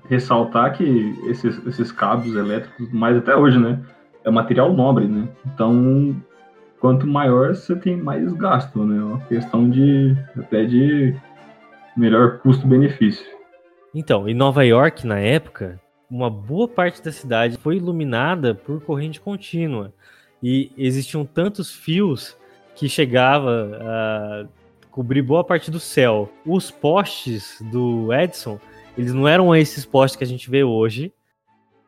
[0.08, 3.80] ressaltar que esses, esses cabos elétricos, mais até hoje, né?
[4.24, 5.28] É material nobre, né?
[5.46, 6.16] Então,
[6.80, 8.98] quanto maior você tem mais gasto, né?
[8.98, 11.14] É uma questão de até de
[11.96, 13.33] melhor custo-benefício.
[13.94, 15.80] Então, em Nova York, na época,
[16.10, 19.92] uma boa parte da cidade foi iluminada por corrente contínua.
[20.42, 22.36] E existiam tantos fios
[22.74, 24.46] que chegava a
[24.90, 26.30] cobrir boa parte do céu.
[26.44, 28.58] Os postes do Edison,
[28.98, 31.12] eles não eram esses postes que a gente vê hoje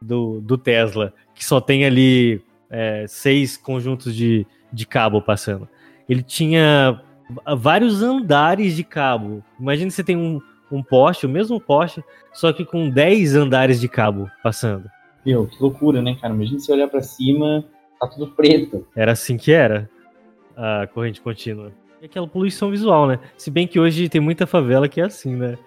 [0.00, 2.40] do, do Tesla, que só tem ali
[2.70, 5.68] é, seis conjuntos de, de cabo passando.
[6.08, 7.02] Ele tinha
[7.56, 9.42] vários andares de cabo.
[9.58, 12.02] Imagina você tem um, um poste, o mesmo poste,
[12.32, 14.90] só que com 10 andares de cabo passando.
[15.24, 16.32] Meu, que loucura, né, cara?
[16.34, 17.64] Imagina você olhar para cima,
[18.00, 18.86] tá tudo preto.
[18.94, 19.88] Era assim que era
[20.56, 21.72] a corrente contínua.
[22.00, 23.18] E aquela poluição visual, né?
[23.36, 25.58] Se bem que hoje tem muita favela que é assim, né?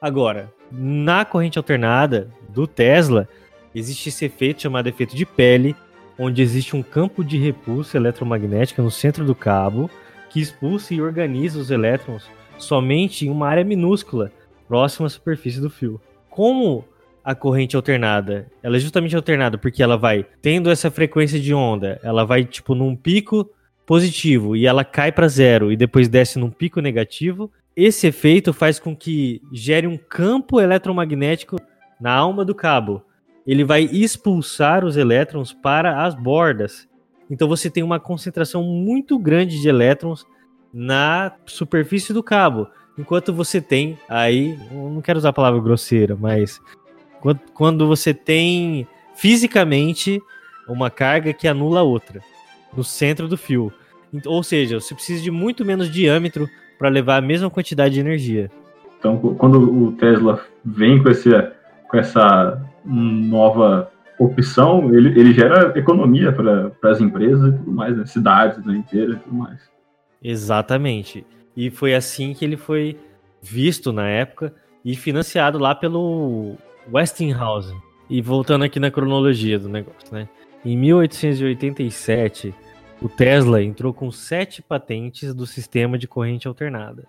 [0.00, 3.28] Agora, na corrente alternada do Tesla,
[3.74, 5.76] existe esse efeito chamado efeito de pele,
[6.18, 9.90] onde existe um campo de repulsa eletromagnética no centro do cabo
[10.30, 14.32] que expulsa e organiza os elétrons somente em uma área minúscula
[14.72, 16.00] próxima à superfície do fio.
[16.30, 16.82] Como
[17.22, 22.00] a corrente alternada, ela é justamente alternada porque ela vai tendo essa frequência de onda,
[22.02, 23.50] ela vai tipo num pico
[23.84, 27.52] positivo e ela cai para zero e depois desce num pico negativo.
[27.76, 31.58] Esse efeito faz com que gere um campo eletromagnético
[32.00, 33.04] na alma do cabo.
[33.46, 36.88] Ele vai expulsar os elétrons para as bordas.
[37.30, 40.24] Então você tem uma concentração muito grande de elétrons
[40.72, 42.68] na superfície do cabo.
[42.98, 46.60] Enquanto você tem aí, não quero usar a palavra grosseira, mas
[47.54, 50.20] quando você tem fisicamente
[50.68, 52.20] uma carga que anula a outra
[52.76, 53.72] no centro do fio.
[54.26, 58.50] Ou seja, você precisa de muito menos diâmetro para levar a mesma quantidade de energia.
[58.98, 61.30] Então, quando o Tesla vem com, esse,
[61.88, 68.06] com essa nova opção, ele, ele gera economia para as empresas e tudo mais, né?
[68.06, 69.60] cidades né, inteiras e tudo mais.
[70.22, 71.26] Exatamente.
[71.56, 72.98] E foi assim que ele foi
[73.40, 76.56] visto na época e financiado lá pelo
[76.92, 77.74] Westinghouse.
[78.08, 80.28] E voltando aqui na cronologia do negócio, né?
[80.64, 82.54] Em 1887,
[83.00, 87.04] o Tesla entrou com sete patentes do sistema de corrente alternada.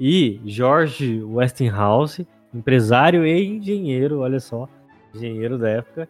[0.00, 4.68] E George Westinghouse, empresário e engenheiro, olha só,
[5.14, 6.08] engenheiro da época,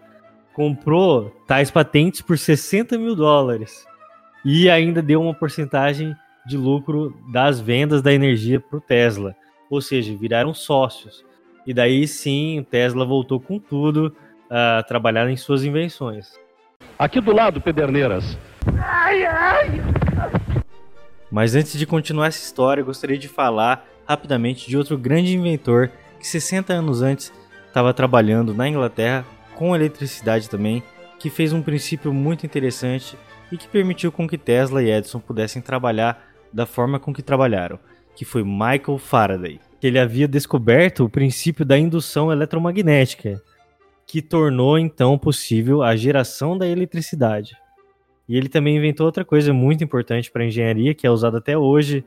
[0.53, 3.87] comprou tais patentes por 60 mil dólares
[4.45, 6.15] e ainda deu uma porcentagem
[6.49, 9.37] de lucro das vendas da energia para o Tesla.
[9.71, 11.25] Ou seja, viraram sócios.
[11.67, 14.17] E daí sim, o Tesla voltou com tudo
[14.51, 16.33] a trabalhar em suas invenções.
[16.99, 18.39] Aqui do lado, Pederneiras.
[18.83, 19.69] Ai, ai.
[21.31, 26.27] Mas antes de continuar essa história, gostaria de falar rapidamente de outro grande inventor que
[26.27, 27.31] 60 anos antes
[27.67, 30.83] estava trabalhando na Inglaterra com eletricidade também,
[31.19, 33.17] que fez um princípio muito interessante
[33.53, 37.79] e que permitiu com que Tesla e Edison pudessem trabalhar da forma com que trabalharam,
[38.15, 39.61] que foi Michael Faraday.
[39.83, 43.41] Ele havia descoberto o princípio da indução eletromagnética,
[44.07, 47.57] que tornou então possível a geração da eletricidade.
[48.29, 51.57] E ele também inventou outra coisa muito importante para a engenharia, que é usada até
[51.57, 52.05] hoje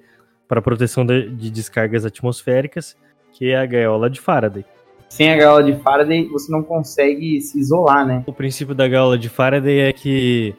[0.48, 2.98] para a proteção de descargas atmosféricas,
[3.32, 4.66] que é a gaiola de Faraday.
[5.08, 8.24] Sem a gaiola de Faraday, você não consegue se isolar, né?
[8.26, 10.54] O princípio da gaiola de Faraday é que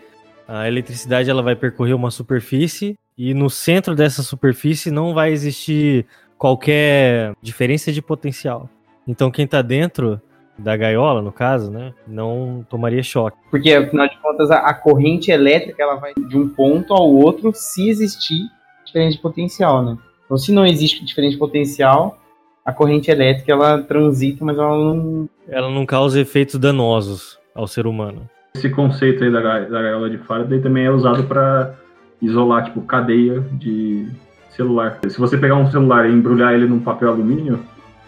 [0.49, 2.95] a eletricidade ela vai percorrer uma superfície
[3.25, 6.05] e no centro dessa superfície não vai existir
[6.37, 8.69] qualquer diferença de potencial.
[9.07, 10.21] Então quem está dentro
[10.59, 13.37] da gaiola, no caso, né, não tomaria choque.
[13.49, 17.53] Porque afinal de contas a, a corrente elétrica ela vai de um ponto ao outro
[17.55, 18.41] se existir
[18.85, 19.97] diferença de potencial, né?
[20.25, 22.19] Então se não existe diferença de potencial,
[22.65, 27.87] a corrente elétrica ela transita, mas ela não ela não causa efeitos danosos ao ser
[27.87, 28.29] humano.
[28.57, 31.81] Esse conceito aí da, da gaiola de Faraday também é usado para
[32.23, 34.09] isolar, tipo, cadeia de
[34.51, 35.01] celular.
[35.09, 37.61] Se você pegar um celular e embrulhar ele num papel alumínio,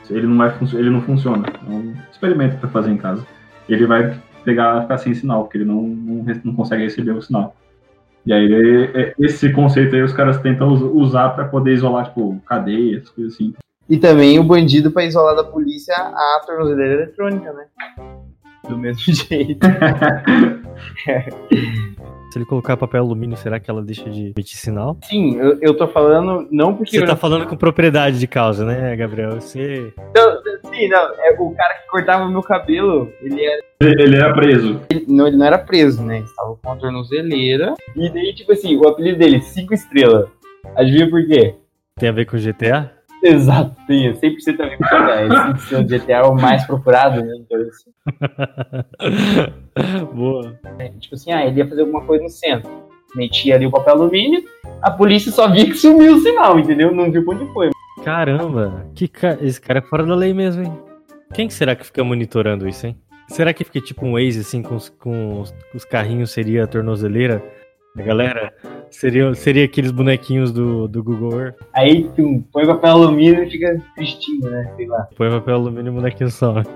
[0.09, 1.47] ele não, vai ele não funciona.
[1.67, 3.27] É um experimento para fazer em casa.
[3.69, 7.57] Ele vai pegar, ficar sem sinal, porque ele não, não, não consegue receber o sinal.
[8.27, 13.09] E aí, é, esse conceito aí os caras tentam usar para poder isolar, tipo, cadeias,
[13.11, 13.55] coisas assim.
[13.89, 17.67] E também o bandido para isolar da polícia a tornozeleira eletrônica, né?
[18.69, 19.67] Do mesmo jeito.
[22.33, 24.97] Se ele colocar papel alumínio, será que ela deixa de emitir sinal?
[25.05, 26.99] Sim, eu, eu tô falando não porque.
[26.99, 29.41] Você tá não- falando com propriedade de causa, né, Gabriel?
[29.41, 29.93] Você.
[30.17, 30.43] Não,
[30.73, 30.99] sim, não.
[31.21, 33.63] É, o cara que cortava meu cabelo, ele era.
[33.81, 34.81] Ele era preso.
[34.91, 36.17] ele- não, ele não era preso, né?
[36.17, 37.75] Ele estava com a tornozeleira.
[37.95, 40.29] E daí, tipo assim, o apelido dele, 5 estrelas.
[40.75, 41.55] Adivinha por quê?
[42.01, 42.91] Tem a ver com GTA?
[43.27, 45.55] Exato, tem 100% a ver com GTA.
[45.55, 47.35] Esse seu GTA é o mais procurado, né?
[47.41, 47.91] Então, assim,
[50.15, 50.61] Boa.
[50.79, 52.71] é, tipo assim, ah, ele ia fazer alguma coisa no centro.
[53.17, 54.45] Metia ali o papel alumínio,
[54.83, 56.93] a polícia só via que sumiu o sinal, entendeu?
[56.95, 57.71] Não viu onde foi.
[58.05, 59.39] Caramba, que ca...
[59.41, 60.79] esse cara é fora da lei mesmo, hein?
[61.33, 62.97] Quem que será que fica monitorando isso, hein?
[63.29, 66.67] Será que fica tipo um Waze assim com os, com os, os carrinhos seria a
[66.67, 67.43] tornozeleira?
[67.97, 68.53] A galera
[68.91, 71.57] seria, seria aqueles bonequinhos do, do Google Earth.
[71.73, 74.73] Aí, tum, põe papel alumínio e fica tristinho, né?
[74.77, 75.07] Sei lá.
[75.17, 76.57] Põe papel alumínio e bonequinho só.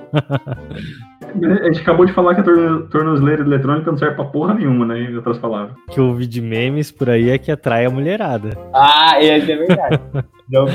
[1.29, 4.87] A gente acabou de falar que a torno- tornozeleira eletrônica não serve pra porra nenhuma,
[4.87, 4.99] né?
[4.99, 5.77] Em outras palavras.
[5.91, 8.57] que eu ouvi de memes por aí é que atrai a mulherada.
[8.73, 10.01] Ah, esse é verdade.
[10.51, 10.67] Não,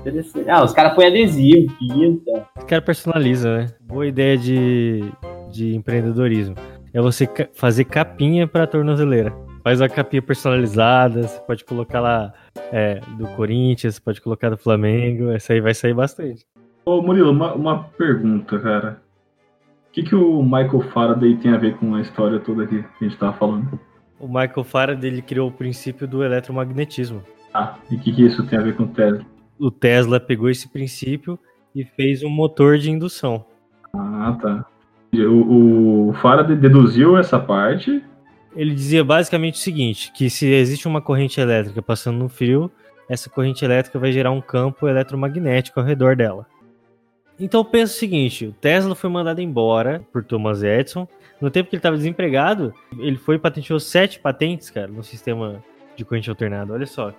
[0.00, 0.50] interessante.
[0.50, 2.46] Ah, os caras põem adesivo, pinta.
[2.58, 3.66] Os caras personalizam, né?
[3.80, 5.02] Boa ideia de,
[5.50, 6.54] de empreendedorismo.
[6.92, 9.32] É você fazer capinha pra tornozeleira.
[9.66, 12.32] Faz uma capinha personalizada, você pode colocar lá
[12.70, 16.46] é, do Corinthians, pode colocar do Flamengo, essa aí vai sair bastante.
[16.84, 19.02] Ô Murilo, uma, uma pergunta, cara.
[19.88, 23.04] O que, que o Michael Faraday tem a ver com a história toda aqui que
[23.04, 23.80] a gente tava falando?
[24.20, 27.20] O Michael Faraday ele criou o princípio do eletromagnetismo.
[27.52, 29.26] Ah, e o que, que isso tem a ver com o Tesla?
[29.58, 31.36] O Tesla pegou esse princípio
[31.74, 33.44] e fez um motor de indução.
[33.92, 34.64] Ah, tá.
[35.12, 38.00] O, o Faraday deduziu essa parte.
[38.56, 42.70] Ele dizia basicamente o seguinte, que se existe uma corrente elétrica passando no fio,
[43.08, 46.46] essa corrente elétrica vai gerar um campo eletromagnético ao redor dela.
[47.38, 51.06] Então pensa o seguinte, o Tesla foi mandado embora por Thomas Edison.
[51.38, 55.62] No tempo que ele estava desempregado, ele foi e patenteou sete patentes, cara, no sistema
[55.94, 56.72] de corrente alternada.
[56.72, 57.12] Olha só.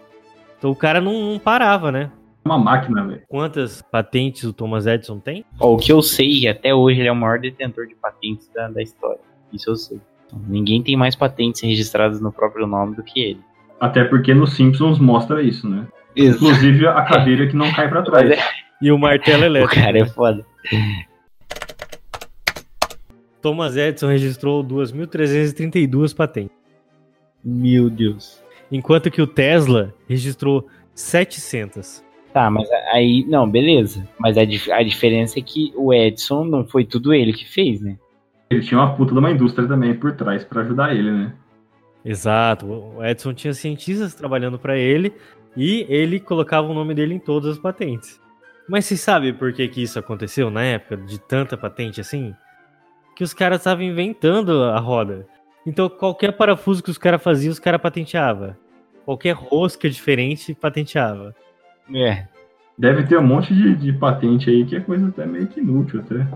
[0.57, 2.11] Então o cara não, não parava, né?
[2.43, 3.21] É uma máquina, velho.
[3.27, 5.45] Quantas patentes o Thomas Edison tem?
[5.59, 8.67] Ó, o que eu sei, até hoje ele é o maior detentor de patentes da,
[8.69, 9.19] da história.
[9.53, 10.01] Isso eu sei.
[10.47, 13.39] Ninguém tem mais patentes registradas no próprio nome do que ele.
[13.80, 15.88] Até porque no Simpsons mostra isso, né?
[16.15, 18.28] Inclusive a cadeira que não cai pra trás.
[18.30, 18.39] Mas
[18.82, 19.75] E o martelo O elétrico.
[19.75, 20.45] cara é foda.
[23.41, 26.55] Thomas Edison registrou 2.332 patentes.
[27.43, 28.41] Meu Deus.
[28.71, 32.03] enquanto que o Tesla registrou 700.
[32.34, 33.23] Tá, mas aí.
[33.28, 34.07] Não, beleza.
[34.19, 37.97] Mas a, a diferença é que o Edson não foi tudo ele que fez, né?
[38.49, 41.33] Ele tinha uma puta de uma indústria também por trás pra ajudar ele, né?
[42.03, 45.13] Exato, o Edison tinha cientistas trabalhando para ele
[45.57, 48.21] e ele colocava o nome dele em todas as patentes.
[48.69, 52.33] Mas você sabe por que, que isso aconteceu na época de tanta patente assim?
[53.15, 55.25] Que os caras estavam inventando a roda.
[55.65, 58.55] Então qualquer parafuso que os caras faziam, os caras patenteavam.
[59.03, 61.35] Qualquer rosca diferente, patenteava.
[61.93, 62.25] É.
[62.77, 66.01] Deve ter um monte de, de patente aí que é coisa até meio que inútil
[66.01, 66.27] até.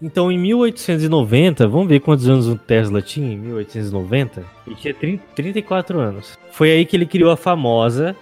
[0.00, 4.44] Então, em 1890, vamos ver quantos anos o Tesla tinha em 1890?
[4.66, 6.38] Ele tinha 30, 34 anos.
[6.50, 8.14] Foi aí que ele criou a famosa,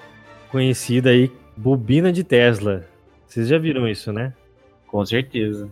[0.51, 2.87] conhecida aí, bobina de Tesla.
[3.27, 4.33] Vocês já viram isso, né?
[4.87, 5.69] Com certeza.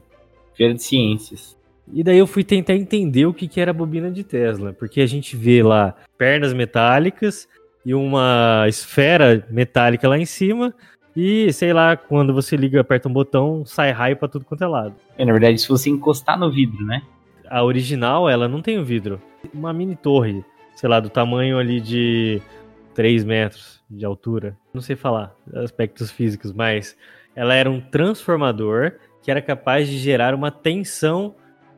[0.54, 1.56] Feira de ciências.
[1.92, 5.00] E daí eu fui tentar entender o que, que era a bobina de Tesla, porque
[5.00, 7.48] a gente vê lá pernas metálicas
[7.84, 10.74] e uma esfera metálica lá em cima,
[11.16, 14.66] e sei lá, quando você liga, aperta um botão, sai raio pra tudo quanto é
[14.66, 14.94] lado.
[15.16, 17.02] É, na verdade, se você encostar no vidro, né?
[17.52, 19.20] a original, ela não tem o vidro.
[19.52, 20.42] Uma mini torre,
[20.74, 22.40] sei lá, do tamanho ali de
[22.94, 24.56] 3 metros de altura.
[24.72, 26.96] Não sei falar aspectos físicos, mas
[27.36, 31.34] ela era um transformador que era capaz de gerar uma tensão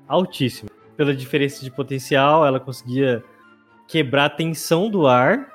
[0.06, 0.70] altíssima.
[0.96, 3.24] Pela diferença de potencial, ela conseguia
[3.88, 5.52] quebrar a tensão do ar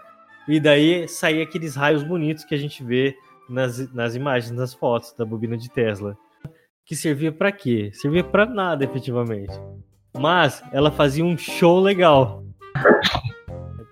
[0.50, 3.16] e daí sair aqueles raios bonitos que a gente vê
[3.50, 6.16] nas, nas imagens, nas fotos da bobina de Tesla.
[6.86, 7.92] Que servia para quê?
[7.94, 9.54] Servia para nada, efetivamente.
[10.18, 12.44] Mas ela fazia um show legal.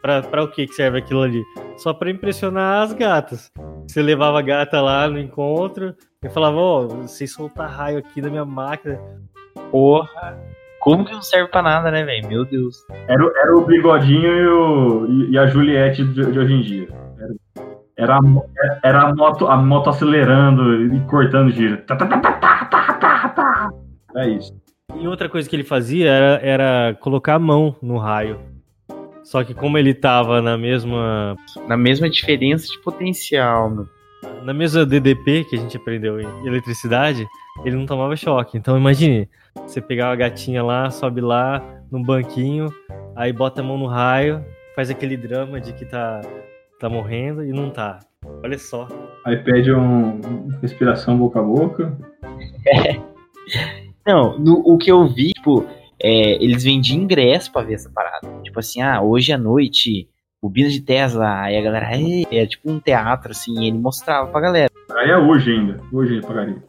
[0.01, 1.43] pra, pra o que que serve aquilo ali?
[1.77, 3.51] Só pra impressionar as gatas.
[3.87, 8.29] Você levava a gata lá no encontro e falava, ó, vocês soltar raio aqui da
[8.29, 8.99] minha máquina.
[9.71, 10.37] Porra.
[10.79, 12.27] Como que não serve pra nada, né, velho?
[12.27, 12.77] Meu Deus.
[13.07, 16.61] Era, o- era o bigodinho e, o, e- e a Juliette de, de hoje em
[16.61, 16.87] dia.
[17.97, 18.45] Era, era, a, mo-
[18.83, 21.77] era a, moto, a moto acelerando e cortando giro.
[21.83, 23.69] Tá, tá, tá, tá, tá, tá, tá, tá.
[24.15, 24.53] É isso.
[24.95, 28.39] E outra coisa que ele fazia era, era colocar a mão no raio.
[29.23, 31.35] Só que como ele tava na mesma
[31.67, 33.87] Na mesma diferença de potencial, meu.
[34.43, 37.27] na mesma DDP que a gente aprendeu em eletricidade,
[37.65, 38.57] ele não tomava choque.
[38.57, 42.73] Então imagine, você pegar a gatinha lá, sobe lá num banquinho,
[43.15, 44.43] aí bota a mão no raio,
[44.75, 46.21] faz aquele drama de que tá,
[46.79, 47.99] tá morrendo e não tá.
[48.43, 48.87] Olha só.
[49.25, 51.97] Aí pede um respiração boca a boca.
[54.05, 55.65] Não, no- o que eu vi, tipo,
[56.01, 58.27] é, eles vendiam ingresso pra ver essa parada.
[58.43, 60.07] Tipo assim, ah, hoje à noite,
[60.41, 61.87] bobina de Tesla, aí a galera,
[62.31, 64.71] é tipo um teatro, assim, e ele mostrava pra galera.
[64.95, 65.81] Aí é hoje ainda.
[65.91, 66.63] Hoje ele pagaria.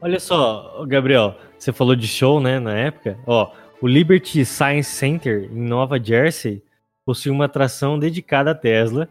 [0.00, 3.16] Olha só, Gabriel, você falou de show, né, na época.
[3.26, 6.62] Ó, o Liberty Science Center em Nova Jersey
[7.04, 9.08] possui uma atração dedicada à Tesla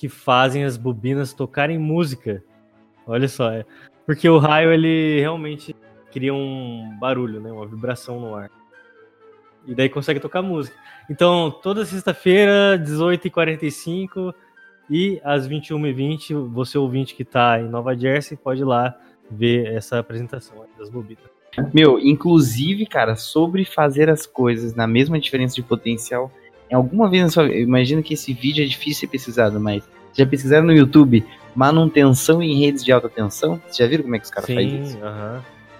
[0.00, 2.42] que fazem as bobinas tocarem música.
[3.06, 3.66] Olha só, é,
[4.06, 5.76] porque o raio ele realmente
[6.10, 8.50] cria um barulho, né, uma vibração no ar.
[9.66, 10.74] E daí consegue tocar música.
[11.10, 14.34] Então, toda sexta-feira, 18h45
[14.88, 18.98] e às 21h20, você ouvinte que tá em Nova Jersey pode ir lá
[19.30, 21.24] ver essa apresentação das bobinas.
[21.74, 26.32] Meu, inclusive, cara, sobre fazer as coisas na mesma diferença de potencial,
[26.70, 29.60] em alguma vez na sua vida, eu imagino que esse vídeo é difícil ser pesquisado,
[29.60, 29.82] mas
[30.16, 33.60] já pesquisaram no YouTube manutenção em redes de alta tensão?
[33.64, 34.98] Vocês já viram como é que os caras fazem isso?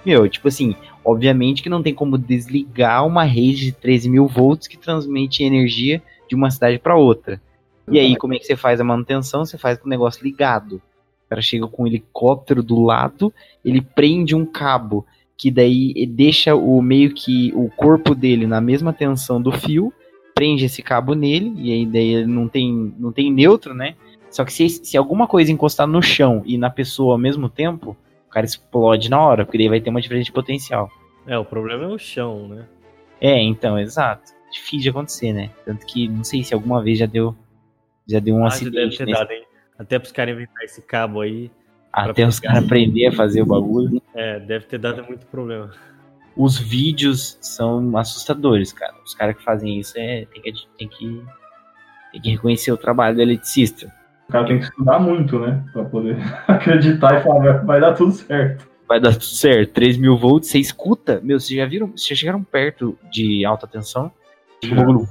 [0.05, 0.75] Meu, tipo assim,
[1.05, 6.03] obviamente que não tem como desligar uma rede de 13 mil volts que transmite energia
[6.29, 7.41] de uma cidade para outra.
[7.91, 9.45] E aí, como é que você faz a manutenção?
[9.45, 10.77] Você faz com o negócio ligado.
[10.77, 13.33] O cara chega com um helicóptero do lado,
[13.65, 15.05] ele prende um cabo,
[15.37, 19.93] que daí deixa o meio que o corpo dele na mesma tensão do fio,
[20.41, 23.95] prende esse cabo nele, e aí daí ele não tem, não tem neutro, né?
[24.31, 27.95] Só que se, se alguma coisa encostar no chão e na pessoa ao mesmo tempo,
[28.27, 30.91] o cara explode na hora, porque daí vai ter uma diferença de potencial.
[31.27, 32.65] É, o problema é o chão, né?
[33.21, 34.33] É, então, exato.
[34.51, 35.51] Difícil de acontecer, né?
[35.63, 37.37] Tanto que não sei se alguma vez já deu
[38.09, 39.45] já deu um Ah, já deve acidente ter dado, hein?
[39.79, 41.51] Até pros caras inventar esse cabo aí,
[41.93, 44.01] até os caras aprender a fazer o bagulho.
[44.15, 45.71] é, deve ter dado muito problema.
[46.37, 48.95] Os vídeos são assustadores, cara.
[49.05, 51.25] Os caras que fazem isso é tem que tem que
[52.13, 53.93] tem que reconhecer o trabalho do eletricista.
[54.29, 55.65] O cara tem que estudar muito, né?
[55.73, 56.17] Pra poder
[56.47, 58.69] acreditar e falar, vai, vai dar tudo certo.
[58.89, 59.73] Vai dar tudo certo.
[59.73, 61.21] 3 mil volts, você escuta.
[61.23, 61.89] Meu, vocês já viram?
[61.89, 64.11] Vocês já chegaram perto de alta tensão?
[64.65, 65.09] O bagulho.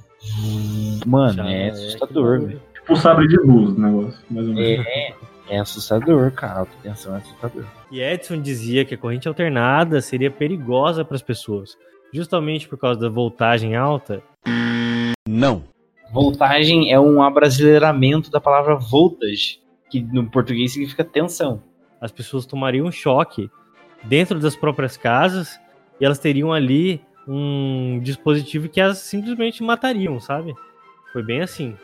[1.06, 2.62] Mano, Já é é assustador, velho.
[2.74, 4.86] Tipo o sabre de luz o negócio, mais ou menos.
[4.86, 5.14] É,
[5.50, 6.60] é assustador, cara.
[6.60, 7.66] Alta tensão é assustador.
[7.92, 11.78] E Edison dizia que a corrente alternada seria perigosa para as pessoas,
[12.14, 14.22] justamente por causa da voltagem alta.
[15.28, 15.64] Não.
[16.12, 21.62] Voltagem é um abrasileiramento da palavra voltage, que no português significa tensão.
[22.00, 23.50] As pessoas tomariam um choque
[24.04, 25.60] dentro das próprias casas
[26.00, 30.54] e elas teriam ali um dispositivo que elas simplesmente matariam, sabe?
[31.12, 31.78] Foi bem assim.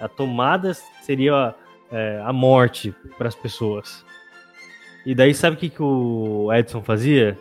[0.00, 1.54] A tomada seria
[1.90, 4.04] é, a morte para as pessoas.
[5.06, 7.38] E daí sabe o que, que o Edson fazia?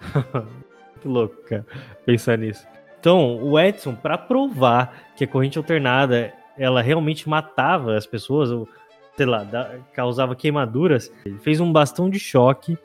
[1.00, 1.66] que louco, cara,
[2.04, 2.66] pensar nisso.
[2.98, 8.68] Então, o Edson, para provar que a corrente alternada ela realmente matava as pessoas, ou,
[9.16, 12.78] sei lá, da- causava queimaduras, ele fez um bastão de choque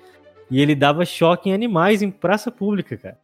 [0.49, 3.17] e ele dava choque em animais em praça pública, cara.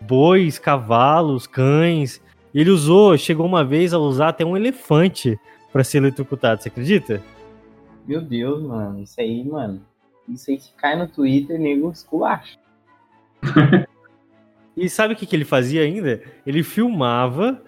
[0.00, 2.20] Bois, cavalos, cães.
[2.52, 5.38] Ele usou, chegou uma vez a usar até um elefante
[5.72, 7.22] para ser eletrocutado, você acredita?
[8.06, 9.80] Meu Deus, mano, isso aí, mano.
[10.28, 12.58] Isso aí se cai no Twitter, nego esculacha.
[14.76, 16.22] E sabe o que, que ele fazia ainda?
[16.46, 17.60] Ele filmava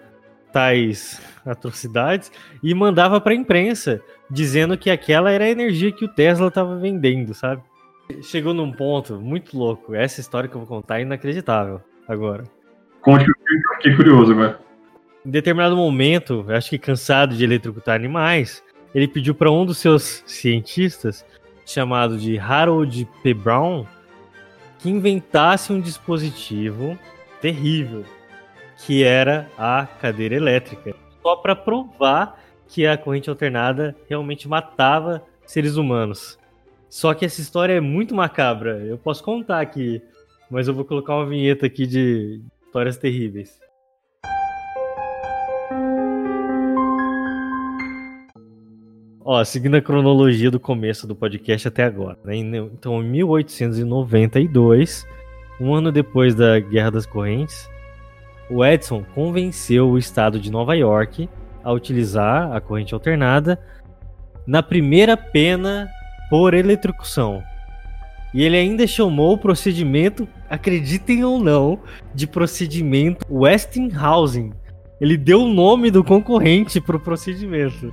[0.51, 2.31] tais atrocidades
[2.63, 6.77] e mandava para a imprensa, dizendo que aquela era a energia que o Tesla estava
[6.77, 7.61] vendendo, sabe?
[8.23, 9.93] Chegou num ponto muito louco.
[9.93, 12.43] Essa história que eu vou contar é inacreditável agora.
[13.01, 14.59] Conte que eu fiquei curioso agora.
[15.25, 18.63] Em determinado momento, acho que cansado de eletrocutar animais,
[18.93, 21.25] ele pediu para um dos seus cientistas,
[21.65, 23.33] chamado de Harold P.
[23.33, 23.87] Brown,
[24.77, 26.95] que inventasse um dispositivo
[27.41, 28.05] terrível,
[28.85, 35.75] que era a cadeira elétrica, só para provar que a corrente alternada realmente matava seres
[35.75, 36.37] humanos.
[36.87, 38.77] Só que essa história é muito macabra.
[38.85, 40.03] Eu posso contar aqui,
[40.51, 43.64] mas eu vou colocar uma vinheta aqui de histórias terríveis.
[49.27, 52.15] Ó, seguindo a cronologia do começo do podcast até agora.
[52.23, 52.35] né?
[52.35, 55.03] Então, em 1892,
[55.59, 57.67] um ano depois da Guerra das Correntes,
[58.51, 61.27] o Edison convenceu o estado de Nova York
[61.63, 63.59] a utilizar a corrente alternada
[64.45, 65.89] na primeira pena
[66.29, 67.41] por eletrocução.
[68.31, 71.79] E ele ainda chamou o procedimento, acreditem ou não,
[72.13, 74.51] de procedimento Westinghouse.
[75.01, 77.91] Ele deu o nome do concorrente pro procedimento.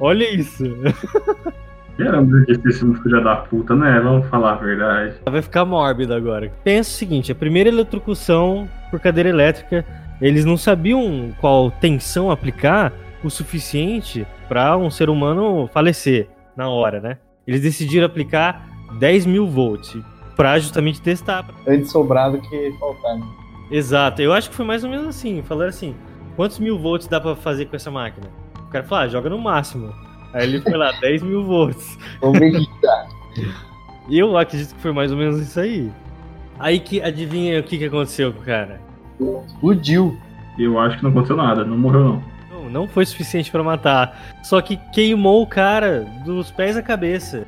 [0.00, 0.64] Olha isso.
[1.98, 3.98] Era um grandíssimo filho da puta, né?
[4.00, 5.16] Vamos falar a verdade.
[5.28, 6.52] Vai ficar mórbido agora.
[6.62, 9.84] Pensa o seguinte: a primeira eletrocução por cadeira elétrica,
[10.20, 12.92] eles não sabiam qual tensão aplicar
[13.22, 17.18] o suficiente para um ser humano falecer na hora, né?
[17.46, 18.68] Eles decidiram aplicar
[19.00, 20.00] 10 mil volts
[20.36, 21.46] para justamente testar.
[21.66, 23.16] Antes sobrado que faltar.
[23.16, 23.26] Né?
[23.72, 25.42] Exato, eu acho que foi mais ou menos assim.
[25.42, 25.96] Falaram assim:
[26.36, 28.28] quantos mil volts dá para fazer com essa máquina?
[28.68, 29.92] O cara falou: ah, joga no máximo.
[30.32, 31.98] Aí ele foi lá, 10 mil volts.
[32.20, 32.68] Vamos.
[34.08, 35.90] E eu acredito que foi mais ou menos isso aí.
[36.58, 38.80] Aí que adivinha o que, que aconteceu com o cara?
[39.46, 40.16] Explodiu.
[40.58, 42.22] Eu acho que não aconteceu nada, não morreu não.
[42.50, 44.36] Não, não foi suficiente para matar.
[44.42, 47.46] Só que queimou o cara dos pés à cabeça.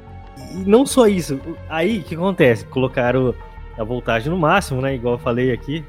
[0.52, 1.40] E não só isso.
[1.68, 2.64] Aí o que acontece?
[2.66, 3.34] Colocaram
[3.76, 4.94] a voltagem no máximo, né?
[4.94, 5.84] Igual eu falei aqui.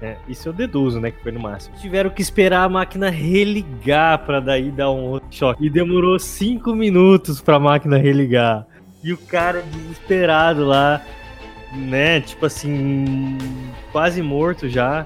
[0.00, 1.10] É, isso eu deduzo, né?
[1.10, 1.74] Que foi no máximo.
[1.76, 5.64] Tiveram que esperar a máquina religar para daí dar um outro choque.
[5.64, 8.66] E demorou cinco minutos pra máquina religar.
[9.02, 11.00] E o cara desesperado lá,
[11.72, 12.20] né?
[12.20, 13.38] Tipo assim,
[13.90, 15.04] quase morto já.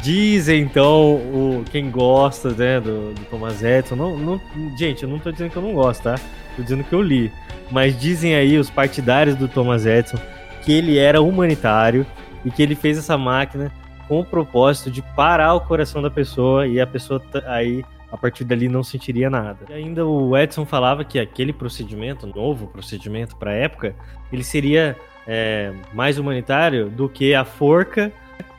[0.00, 3.96] Dizem então o quem gosta né, do, do Thomas Edison.
[3.96, 4.40] Não, não,
[4.76, 6.16] gente, eu não tô dizendo que eu não gosto, tá?
[6.54, 7.32] Tô dizendo que eu li.
[7.70, 10.18] Mas dizem aí os partidários do Thomas Edison
[10.66, 12.04] que ele era humanitário
[12.44, 13.72] e que ele fez essa máquina
[14.08, 18.42] com o propósito de parar o coração da pessoa e a pessoa aí a partir
[18.42, 19.60] dali não sentiria nada.
[19.70, 23.94] E ainda o Edson falava que aquele procedimento, novo procedimento para a época,
[24.32, 24.96] ele seria
[25.26, 28.12] é, mais humanitário do que a forca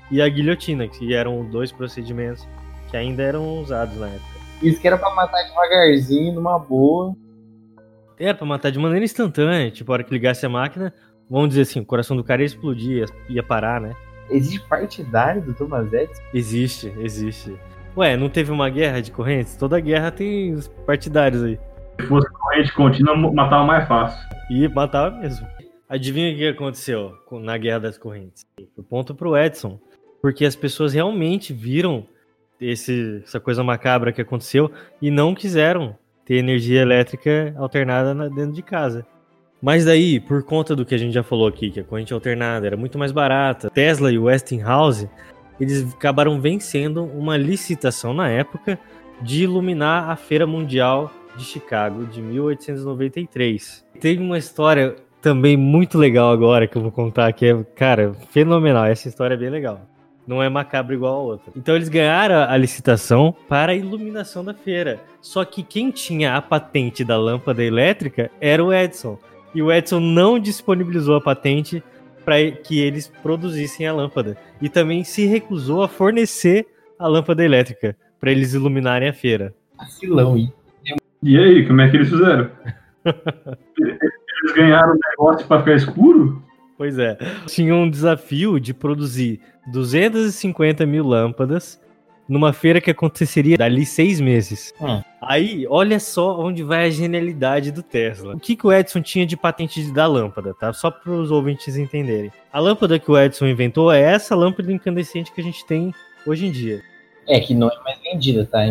[0.10, 2.48] e a guilhotina, que eram dois procedimentos
[2.90, 4.38] que ainda eram usados na época.
[4.62, 7.14] Isso que era para matar devagarzinho, numa boa.
[8.18, 10.94] Era para matar de maneira instantânea, tipo, a hora que ligasse a máquina,
[11.30, 13.96] vamos dizer assim, o coração do cara ia explodir, ia parar, né?
[14.30, 16.22] Existe partidário do Thomas Edison?
[16.34, 17.56] Existe, existe.
[17.96, 19.56] Ué, não teve uma guerra de correntes?
[19.56, 21.60] Toda guerra tem os partidários aí.
[22.00, 24.20] Se fosse corrente contínua, matava mais fácil.
[24.50, 25.48] E matava mesmo.
[25.90, 28.46] Adivinha o que aconteceu na Guerra das Correntes?
[28.76, 29.80] O ponto pro Edson.
[30.22, 32.06] Porque as pessoas realmente viram
[32.60, 34.70] esse, essa coisa macabra que aconteceu
[35.02, 39.06] e não quiseram ter energia elétrica alternada dentro de casa.
[39.62, 42.68] Mas daí, por conta do que a gente já falou aqui, que a corrente alternada
[42.68, 45.10] era muito mais barata, Tesla e Westinghouse,
[45.60, 48.80] eles acabaram vencendo uma licitação na época
[49.22, 53.86] de iluminar a Feira Mundial de Chicago de 1893.
[54.00, 58.86] Tem uma história também muito legal agora que eu vou contar que é, cara, fenomenal.
[58.86, 59.82] Essa história é bem legal.
[60.28, 61.52] Não é macabro igual a outra.
[61.56, 65.00] Então eles ganharam a licitação para a iluminação da feira.
[65.22, 69.18] Só que quem tinha a patente da lâmpada elétrica era o Edison
[69.54, 71.84] e o Edson não disponibilizou a patente
[72.24, 74.38] para que eles produzissem a lâmpada.
[74.62, 76.68] E também se recusou a fornecer
[77.00, 79.54] a lâmpada elétrica para eles iluminarem a feira.
[79.78, 80.54] Vacilão, hein?
[81.24, 82.52] E aí, como é que eles fizeram?
[83.06, 86.44] eles ganharam o negócio para ficar escuro?
[86.78, 87.18] Pois é.
[87.48, 89.42] Tinha um desafio de produzir
[89.72, 91.82] 250 mil lâmpadas
[92.28, 94.74] numa feira que aconteceria dali seis meses.
[94.82, 95.02] Hum.
[95.22, 98.36] Aí, olha só onde vai a genialidade do Tesla.
[98.36, 100.74] O que, que o Edison tinha de patente da lâmpada, tá?
[100.74, 102.32] Só para os ouvintes entenderem.
[102.52, 105.94] A lâmpada que o Edison inventou é essa lâmpada incandescente que a gente tem
[106.26, 106.82] hoje em dia.
[107.28, 108.64] É, que não é mais vendida, tá?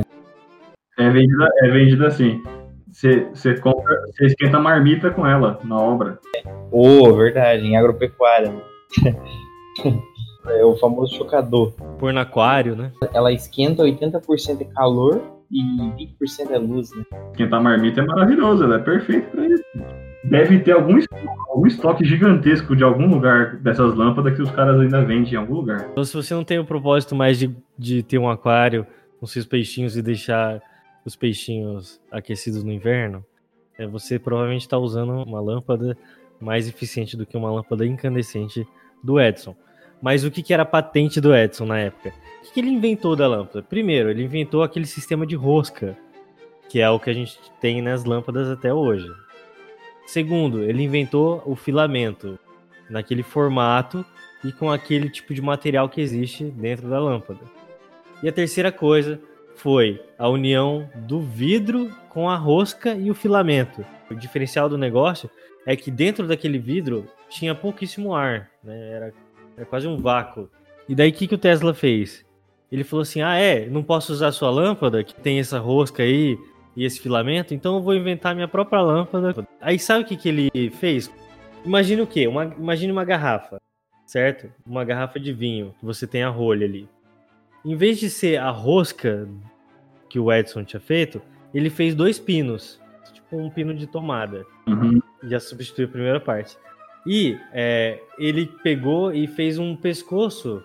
[0.99, 2.43] É vendida, é vendida assim.
[2.89, 6.19] Você compra, você esquenta marmita com ela na obra.
[6.71, 8.55] Oh, verdade, em agropecuária.
[10.49, 11.73] É o famoso chocador.
[11.99, 12.93] Pôr no aquário, né?
[13.13, 15.63] Ela esquenta 80% de calor e
[16.21, 17.05] 20% é luz, né?
[17.31, 19.63] Esquentar marmita é maravilhoso, ela é perfeita pra isso.
[20.25, 20.99] Deve ter algum,
[21.49, 25.55] algum estoque gigantesco de algum lugar dessas lâmpadas que os caras ainda vendem em algum
[25.55, 25.89] lugar.
[25.93, 28.87] Então, se você não tem o propósito mais de, de ter um aquário
[29.21, 30.61] com seus peixinhos e deixar
[31.05, 33.25] os peixinhos aquecidos no inverno,
[33.79, 35.97] é, você provavelmente está usando uma lâmpada
[36.41, 38.67] mais eficiente do que uma lâmpada incandescente
[39.03, 39.55] do Edison.
[40.01, 42.11] Mas o que, que era patente do Edison na época?
[42.11, 43.63] O que, que ele inventou da lâmpada?
[43.63, 45.97] Primeiro, ele inventou aquele sistema de rosca,
[46.69, 49.09] que é o que a gente tem nas lâmpadas até hoje.
[50.07, 52.39] Segundo, ele inventou o filamento
[52.89, 54.05] naquele formato
[54.45, 57.41] e com aquele tipo de material que existe dentro da lâmpada.
[58.23, 59.21] E a terceira coisa
[59.57, 63.85] foi a união do vidro com a rosca e o filamento.
[64.11, 65.29] O diferencial do negócio
[65.67, 68.93] é que dentro daquele vidro tinha pouquíssimo ar, né?
[68.93, 69.15] Era
[69.57, 70.49] é quase um vácuo.
[70.89, 72.25] E daí o que, que o Tesla fez?
[72.71, 76.39] Ele falou assim: ah, é, não posso usar sua lâmpada, que tem essa rosca aí
[76.77, 79.47] e esse filamento, então eu vou inventar minha própria lâmpada.
[79.61, 81.11] Aí sabe o que, que ele fez?
[81.65, 82.29] Imagine o quê?
[82.29, 83.61] Uma, imagine uma garrafa,
[84.05, 84.53] certo?
[84.65, 86.87] Uma garrafa de vinho, que você tem a rolha ali.
[87.65, 89.27] Em vez de ser a rosca
[90.09, 91.21] que o Edson tinha feito,
[91.53, 92.79] ele fez dois pinos.
[93.31, 94.45] com um pino de tomada.
[94.69, 95.01] Uhum.
[95.25, 96.57] Já substituiu a primeira parte.
[97.07, 100.63] E é, ele pegou e fez um pescoço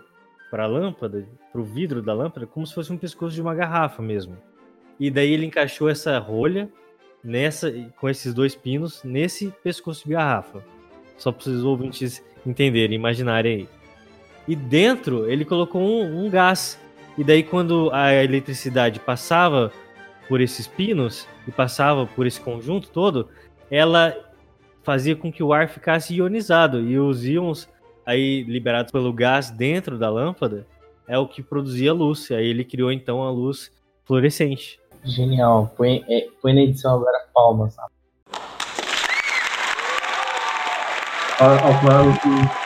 [0.49, 3.53] para a lâmpada, para o vidro da lâmpada, como se fosse um pescoço de uma
[3.53, 4.35] garrafa mesmo.
[4.99, 6.69] E daí ele encaixou essa rolha
[7.23, 10.63] nessa, com esses dois pinos nesse pescoço de garrafa.
[11.17, 13.69] Só para os ouvintes entenderem, imaginarem aí.
[14.47, 16.79] E dentro ele colocou um, um gás.
[17.17, 19.71] E daí quando a eletricidade passava
[20.27, 23.29] por esses pinos e passava por esse conjunto todo,
[23.69, 24.15] ela
[24.83, 27.69] fazia com que o ar ficasse ionizado e os íons
[28.05, 30.65] aí liberados pelo gás dentro da lâmpada
[31.07, 32.31] é o que produzia luz.
[32.31, 33.71] Aí ele criou então a luz
[34.05, 34.79] fluorescente.
[35.03, 35.73] Genial.
[35.75, 37.75] Põe, é, põe na edição agora palmas.
[41.37, 42.13] Calcularam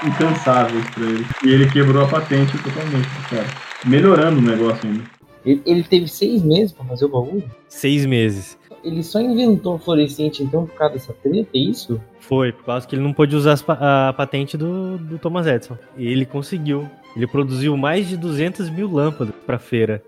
[0.06, 1.26] incansáveis pra ele.
[1.46, 3.48] E ele quebrou a patente totalmente, cara.
[3.86, 5.04] Melhorando o negócio ainda.
[5.46, 7.50] Ele, ele teve seis meses pra fazer o bagulho.
[7.70, 8.58] Seis meses.
[8.86, 12.00] Ele só inventou fluorescente então por causa dessa treta, é isso?
[12.20, 15.76] Foi, por causa que ele não pôde usar a patente do, do Thomas Edison.
[15.98, 16.88] E ele conseguiu.
[17.16, 20.04] Ele produziu mais de 200 mil lâmpadas pra feira.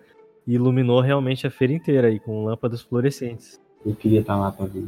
[0.46, 3.60] E iluminou realmente a feira inteira aí, com lâmpadas fluorescentes.
[3.84, 4.88] Eu queria estar lá pra ver.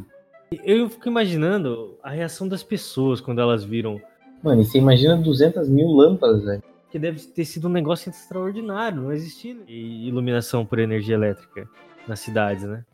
[0.64, 4.00] Eu fico imaginando a reação das pessoas quando elas viram.
[4.42, 6.62] Mano, e você imagina 200 mil lâmpadas, velho.
[6.90, 11.68] Que deve ter sido um negócio extraordinário, não existia e iluminação por energia elétrica
[12.06, 12.84] nas cidades, né?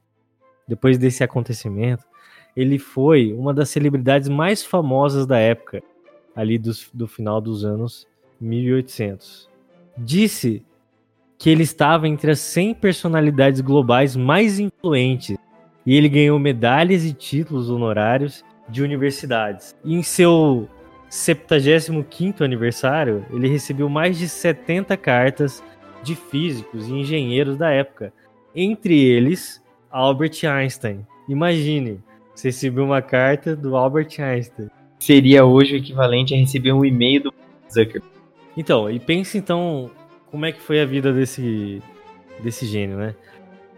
[0.66, 2.04] Depois desse acontecimento,
[2.56, 5.82] ele foi uma das celebridades mais famosas da época,
[6.34, 8.06] ali dos- do final dos anos
[8.40, 9.48] 1800.
[9.96, 10.64] Disse
[11.38, 15.36] que ele estava entre as 100 personalidades globais mais influentes
[15.84, 19.76] e ele ganhou medalhas e títulos honorários de universidades.
[19.84, 20.68] E em seu
[21.08, 25.62] 75º aniversário, ele recebeu mais de 70 cartas
[26.02, 28.12] de físicos e engenheiros da época,
[28.54, 31.07] entre eles Albert Einstein.
[31.28, 32.01] Imagine,
[32.34, 34.68] você recebeu uma carta do Albert Einstein.
[34.99, 37.34] Seria hoje o equivalente a receber um e-mail do
[37.72, 38.03] Zucker.
[38.57, 39.91] Então, e pense então
[40.30, 41.82] como é que foi a vida desse,
[42.43, 43.14] desse gênio, né?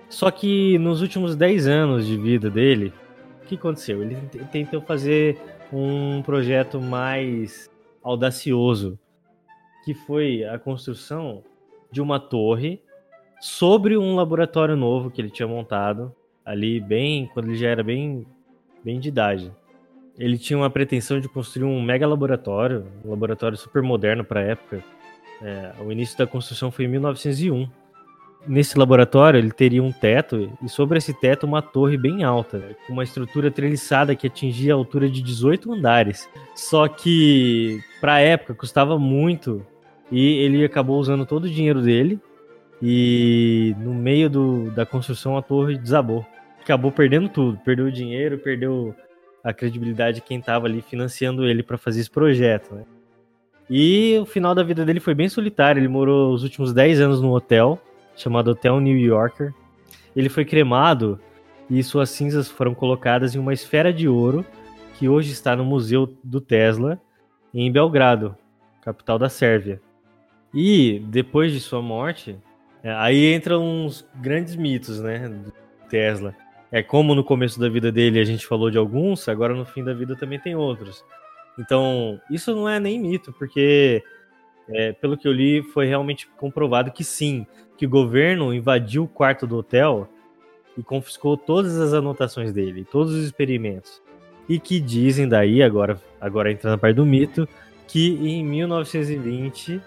[0.09, 2.93] Só que nos últimos 10 anos de vida dele,
[3.43, 4.03] o que aconteceu?
[4.03, 4.17] Ele
[4.51, 5.39] tentou fazer
[5.73, 7.71] um projeto mais
[8.03, 8.99] audacioso,
[9.85, 11.45] que foi a construção
[11.91, 12.81] de uma torre
[13.41, 16.15] sobre um laboratório novo que ele tinha montado
[16.45, 18.27] ali bem quando ele já era bem
[18.83, 19.53] bem de idade.
[20.19, 24.45] Ele tinha uma pretensão de construir um mega laboratório, um laboratório super moderno para a
[24.45, 24.83] época.
[25.43, 27.69] É, o início da construção foi em 1901.
[28.47, 32.95] Nesse laboratório ele teria um teto e sobre esse teto uma torre bem alta, com
[32.95, 36.29] uma estrutura treliçada que atingia a altura de 18 andares.
[36.55, 39.65] Só que para a época custava muito
[40.11, 42.19] e ele acabou usando todo o dinheiro dele
[42.83, 46.25] e no meio do, da construção a torre desabou.
[46.61, 48.95] Acabou perdendo tudo, perdeu o dinheiro, perdeu
[49.43, 52.75] a credibilidade de quem estava ali financiando ele para fazer esse projeto.
[52.75, 52.85] Né?
[53.71, 55.81] E o final da vida dele foi bem solitário.
[55.81, 57.81] Ele morou os últimos 10 anos num hotel
[58.17, 59.53] chamado Hotel New Yorker.
[60.15, 61.19] Ele foi cremado
[61.71, 64.45] e suas cinzas foram colocadas em uma esfera de ouro
[64.99, 67.01] que hoje está no Museu do Tesla
[67.55, 68.37] em Belgrado,
[68.83, 69.81] capital da Sérvia.
[70.53, 72.37] E depois de sua morte,
[72.83, 75.53] é, aí entram uns grandes mitos, né, do
[75.89, 76.35] Tesla.
[76.71, 79.83] É como no começo da vida dele a gente falou de alguns, agora no fim
[79.83, 81.05] da vida também tem outros.
[81.59, 84.03] Então, isso não é nem mito, porque
[84.69, 89.09] é, pelo que eu li, foi realmente comprovado que sim, que o governo invadiu o
[89.09, 90.09] quarto do hotel
[90.77, 94.01] e confiscou todas as anotações dele, todos os experimentos.
[94.49, 97.49] E que dizem daí, agora, agora entrando na parte do mito,
[97.87, 99.81] que em 1920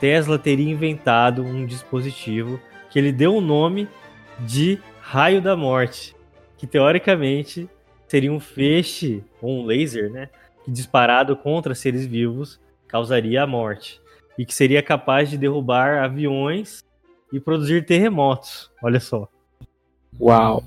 [0.00, 3.88] Tesla teria inventado um dispositivo que ele deu o nome
[4.40, 6.14] de raio da morte,
[6.56, 7.68] que teoricamente
[8.06, 10.28] seria um feixe ou um laser, né,
[10.64, 14.00] que disparado contra seres vivos causaria a morte
[14.38, 16.84] e que seria capaz de derrubar aviões
[17.32, 18.70] e produzir terremotos.
[18.82, 19.28] Olha só.
[20.18, 20.62] Uau.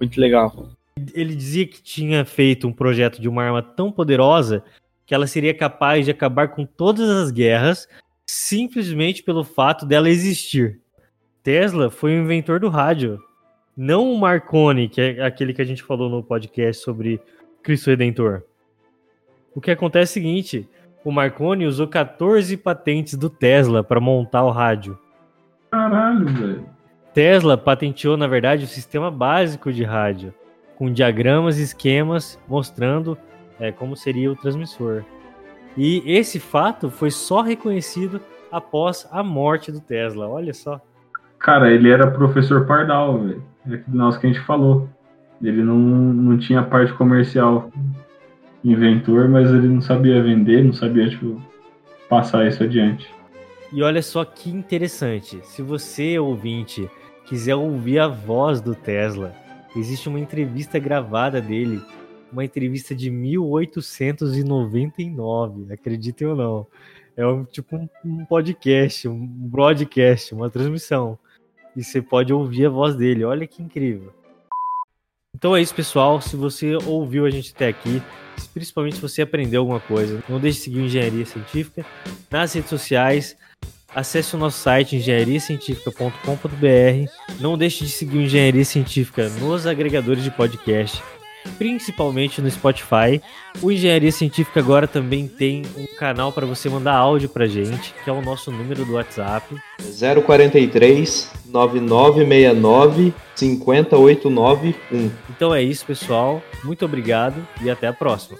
[0.00, 0.70] Muito legal.
[1.14, 4.64] Ele dizia que tinha feito um projeto de uma arma tão poderosa
[5.04, 7.88] que ela seria capaz de acabar com todas as guerras
[8.26, 10.80] simplesmente pelo fato dela existir.
[11.42, 13.20] Tesla foi o inventor do rádio,
[13.76, 17.20] não o Marconi, que é aquele que a gente falou no podcast sobre
[17.62, 18.42] Cristo Redentor.
[19.54, 20.68] O que acontece é o seguinte:
[21.04, 24.98] o Marconi usou 14 patentes do Tesla para montar o rádio.
[25.70, 26.66] Caralho, velho.
[27.14, 30.34] Tesla patenteou, na verdade, o sistema básico de rádio,
[30.76, 33.16] com diagramas e esquemas mostrando
[33.58, 35.04] é, como seria o transmissor.
[35.76, 38.20] E esse fato foi só reconhecido
[38.50, 40.28] após a morte do Tesla.
[40.28, 40.80] Olha só.
[41.38, 43.42] Cara, ele era professor Pardal, velho.
[43.70, 44.88] É que nós que a gente falou.
[45.42, 47.70] Ele não, não tinha parte comercial
[48.64, 51.40] inventor, mas ele não sabia vender, não sabia, tipo,
[52.08, 53.06] passar isso adiante.
[53.72, 55.40] E olha só que interessante.
[55.42, 56.88] Se você, ouvinte,
[57.26, 59.34] quiser ouvir a voz do Tesla,
[59.76, 61.82] existe uma entrevista gravada dele,
[62.32, 66.66] uma entrevista de 1899, acreditem ou não.
[67.16, 71.18] É um, tipo um, um podcast, um broadcast, uma transmissão.
[71.74, 73.24] E você pode ouvir a voz dele.
[73.24, 74.12] Olha que incrível.
[75.34, 76.20] Então é isso, pessoal.
[76.20, 78.02] Se você ouviu a gente até aqui,
[78.52, 81.86] principalmente se você aprendeu alguma coisa, não deixe de seguir Engenharia Científica
[82.30, 83.34] nas redes sociais.
[83.94, 87.40] Acesse o nosso site engenhariacientifica.com.br.
[87.40, 91.02] Não deixe de seguir Engenharia Científica nos agregadores de podcast
[91.58, 93.20] principalmente no Spotify.
[93.62, 98.10] O Engenharia Científica agora também tem um canal para você mandar áudio para gente, que
[98.10, 99.54] é o nosso número do WhatsApp.
[100.24, 105.10] 043 9969 50891.
[105.30, 106.42] Então é isso, pessoal.
[106.64, 108.38] Muito obrigado e até a próxima.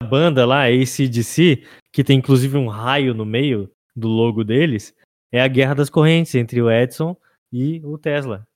[0.00, 1.62] A banda lá, ACDC,
[1.92, 4.94] que tem inclusive um raio no meio do logo deles,
[5.30, 7.16] é a guerra das correntes entre o Edson
[7.52, 8.46] e o Tesla.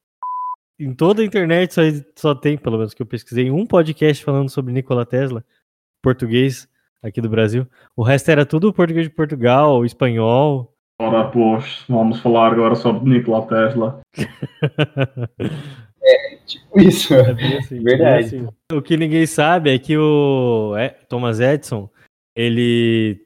[0.79, 1.83] Em toda a internet só,
[2.15, 5.45] só tem, pelo menos que eu pesquisei, um podcast falando sobre Nikola Tesla,
[6.03, 6.69] português
[7.03, 7.67] aqui do Brasil.
[7.95, 10.75] O resto era tudo português de Portugal, espanhol.
[11.01, 14.01] Ora, pois, vamos falar agora sobre Nikola Tesla.
[16.03, 17.15] é, tipo isso.
[17.15, 18.25] É assim, Verdade.
[18.27, 18.49] Assim.
[18.73, 20.75] O que ninguém sabe é que o
[21.09, 21.89] Thomas Edison,
[22.35, 23.26] ele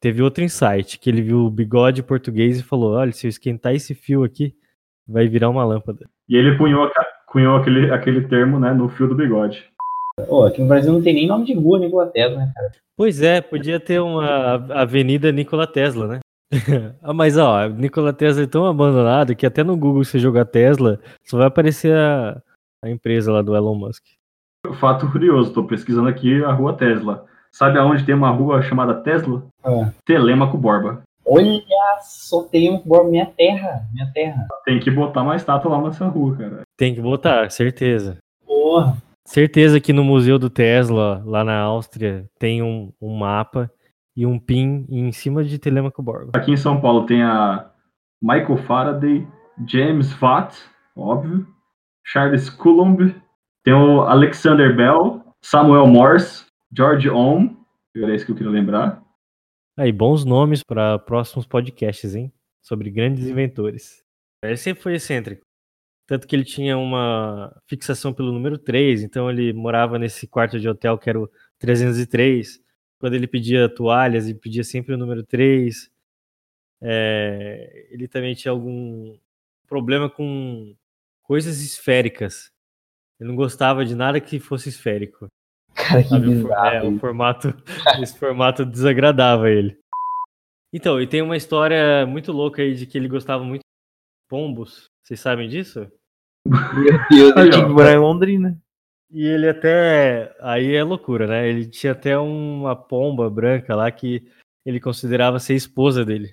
[0.00, 3.74] teve outro insight, que ele viu o bigode português e falou: olha, se eu esquentar
[3.74, 4.54] esse fio aqui,
[5.06, 6.08] vai virar uma lâmpada.
[6.28, 6.90] E ele cunhou,
[7.26, 9.64] cunhou aquele, aquele termo, né, no fio do bigode.
[10.28, 12.70] Oh, aqui no Brasil não tem nem nome de rua Nikola Tesla, né, cara?
[12.96, 16.20] Pois é, podia ter uma Avenida Nikola Tesla, né?
[17.02, 21.00] ah, mas ó, Nikola Tesla é tão abandonado que até no Google se jogar Tesla,
[21.24, 22.42] só vai aparecer a,
[22.84, 24.04] a empresa lá do Elon Musk.
[24.78, 27.24] Fato curioso, tô pesquisando aqui a rua Tesla.
[27.52, 29.44] Sabe aonde tem uma rua chamada Tesla?
[29.62, 29.90] Ah.
[30.04, 31.02] Telemaco Borba.
[31.26, 31.62] Olha
[32.00, 34.46] só, Telemaco Borba, minha terra, minha terra.
[34.64, 36.62] Tem que botar uma estátua lá nessa rua, cara.
[36.76, 38.18] Tem que botar, certeza.
[38.46, 38.96] Porra.
[39.26, 43.70] Certeza que no Museu do Tesla, lá na Áustria, tem um, um mapa
[44.16, 46.32] e um pin em cima de Telemaco Borba.
[46.34, 47.70] Aqui em São Paulo tem a
[48.20, 49.26] Michael Faraday,
[49.66, 50.56] James Watt,
[50.96, 51.46] óbvio,
[52.04, 53.14] Charles Coulomb,
[53.62, 57.56] tem o Alexander Bell, Samuel Morse, George Ohm,
[57.94, 59.04] era isso que eu queria lembrar.
[59.76, 62.32] Aí, bons nomes para próximos podcasts, hein?
[62.62, 64.04] Sobre grandes inventores.
[64.44, 65.42] Ele sempre foi excêntrico.
[66.06, 70.68] Tanto que ele tinha uma fixação pelo número 3, então ele morava nesse quarto de
[70.68, 72.60] hotel que era o 303.
[72.98, 75.90] Quando ele pedia toalhas, ele pedia sempre o número 3.
[76.82, 79.16] É, ele também tinha algum
[79.66, 80.74] problema com
[81.22, 82.52] coisas esféricas.
[83.18, 85.28] Ele não gostava de nada que fosse esférico.
[85.88, 86.76] Cara, que Sabe, bizarro.
[86.76, 87.54] É, o formato,
[88.02, 89.78] esse formato desagradava ele.
[90.72, 94.84] Então, e tem uma história muito louca aí de que ele gostava muito de pombos.
[95.04, 95.90] Vocês sabem disso?
[96.46, 98.56] Meu Deus, ele tinha que morar em Londrina.
[99.10, 100.36] E ele até.
[100.40, 101.48] Aí é loucura, né?
[101.48, 104.30] Ele tinha até uma pomba branca lá que
[104.64, 106.32] ele considerava ser esposa dele.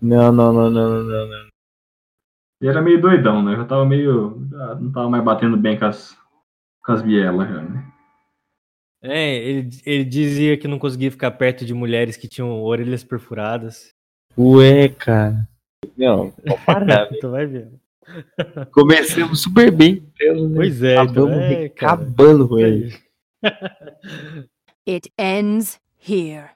[0.00, 1.48] Não, não, não, não, não, não.
[2.60, 3.56] Ele era meio doidão, né?
[3.56, 4.46] Já tava meio.
[4.50, 6.14] Já não tava mais batendo bem com as,
[6.84, 7.85] com as bielas, já, né?
[9.08, 13.94] É, ele, ele dizia que não conseguia ficar perto de mulheres que tinham orelhas perfuradas.
[14.36, 15.48] Ué, cara.
[15.96, 17.08] Não, não parar.
[17.20, 17.68] tu vai ver.
[18.70, 20.06] Começamos super bem.
[20.18, 20.56] Deus, né?
[20.56, 22.94] Pois é, acabamos então é, acabando com ele.
[24.88, 26.55] It ends here.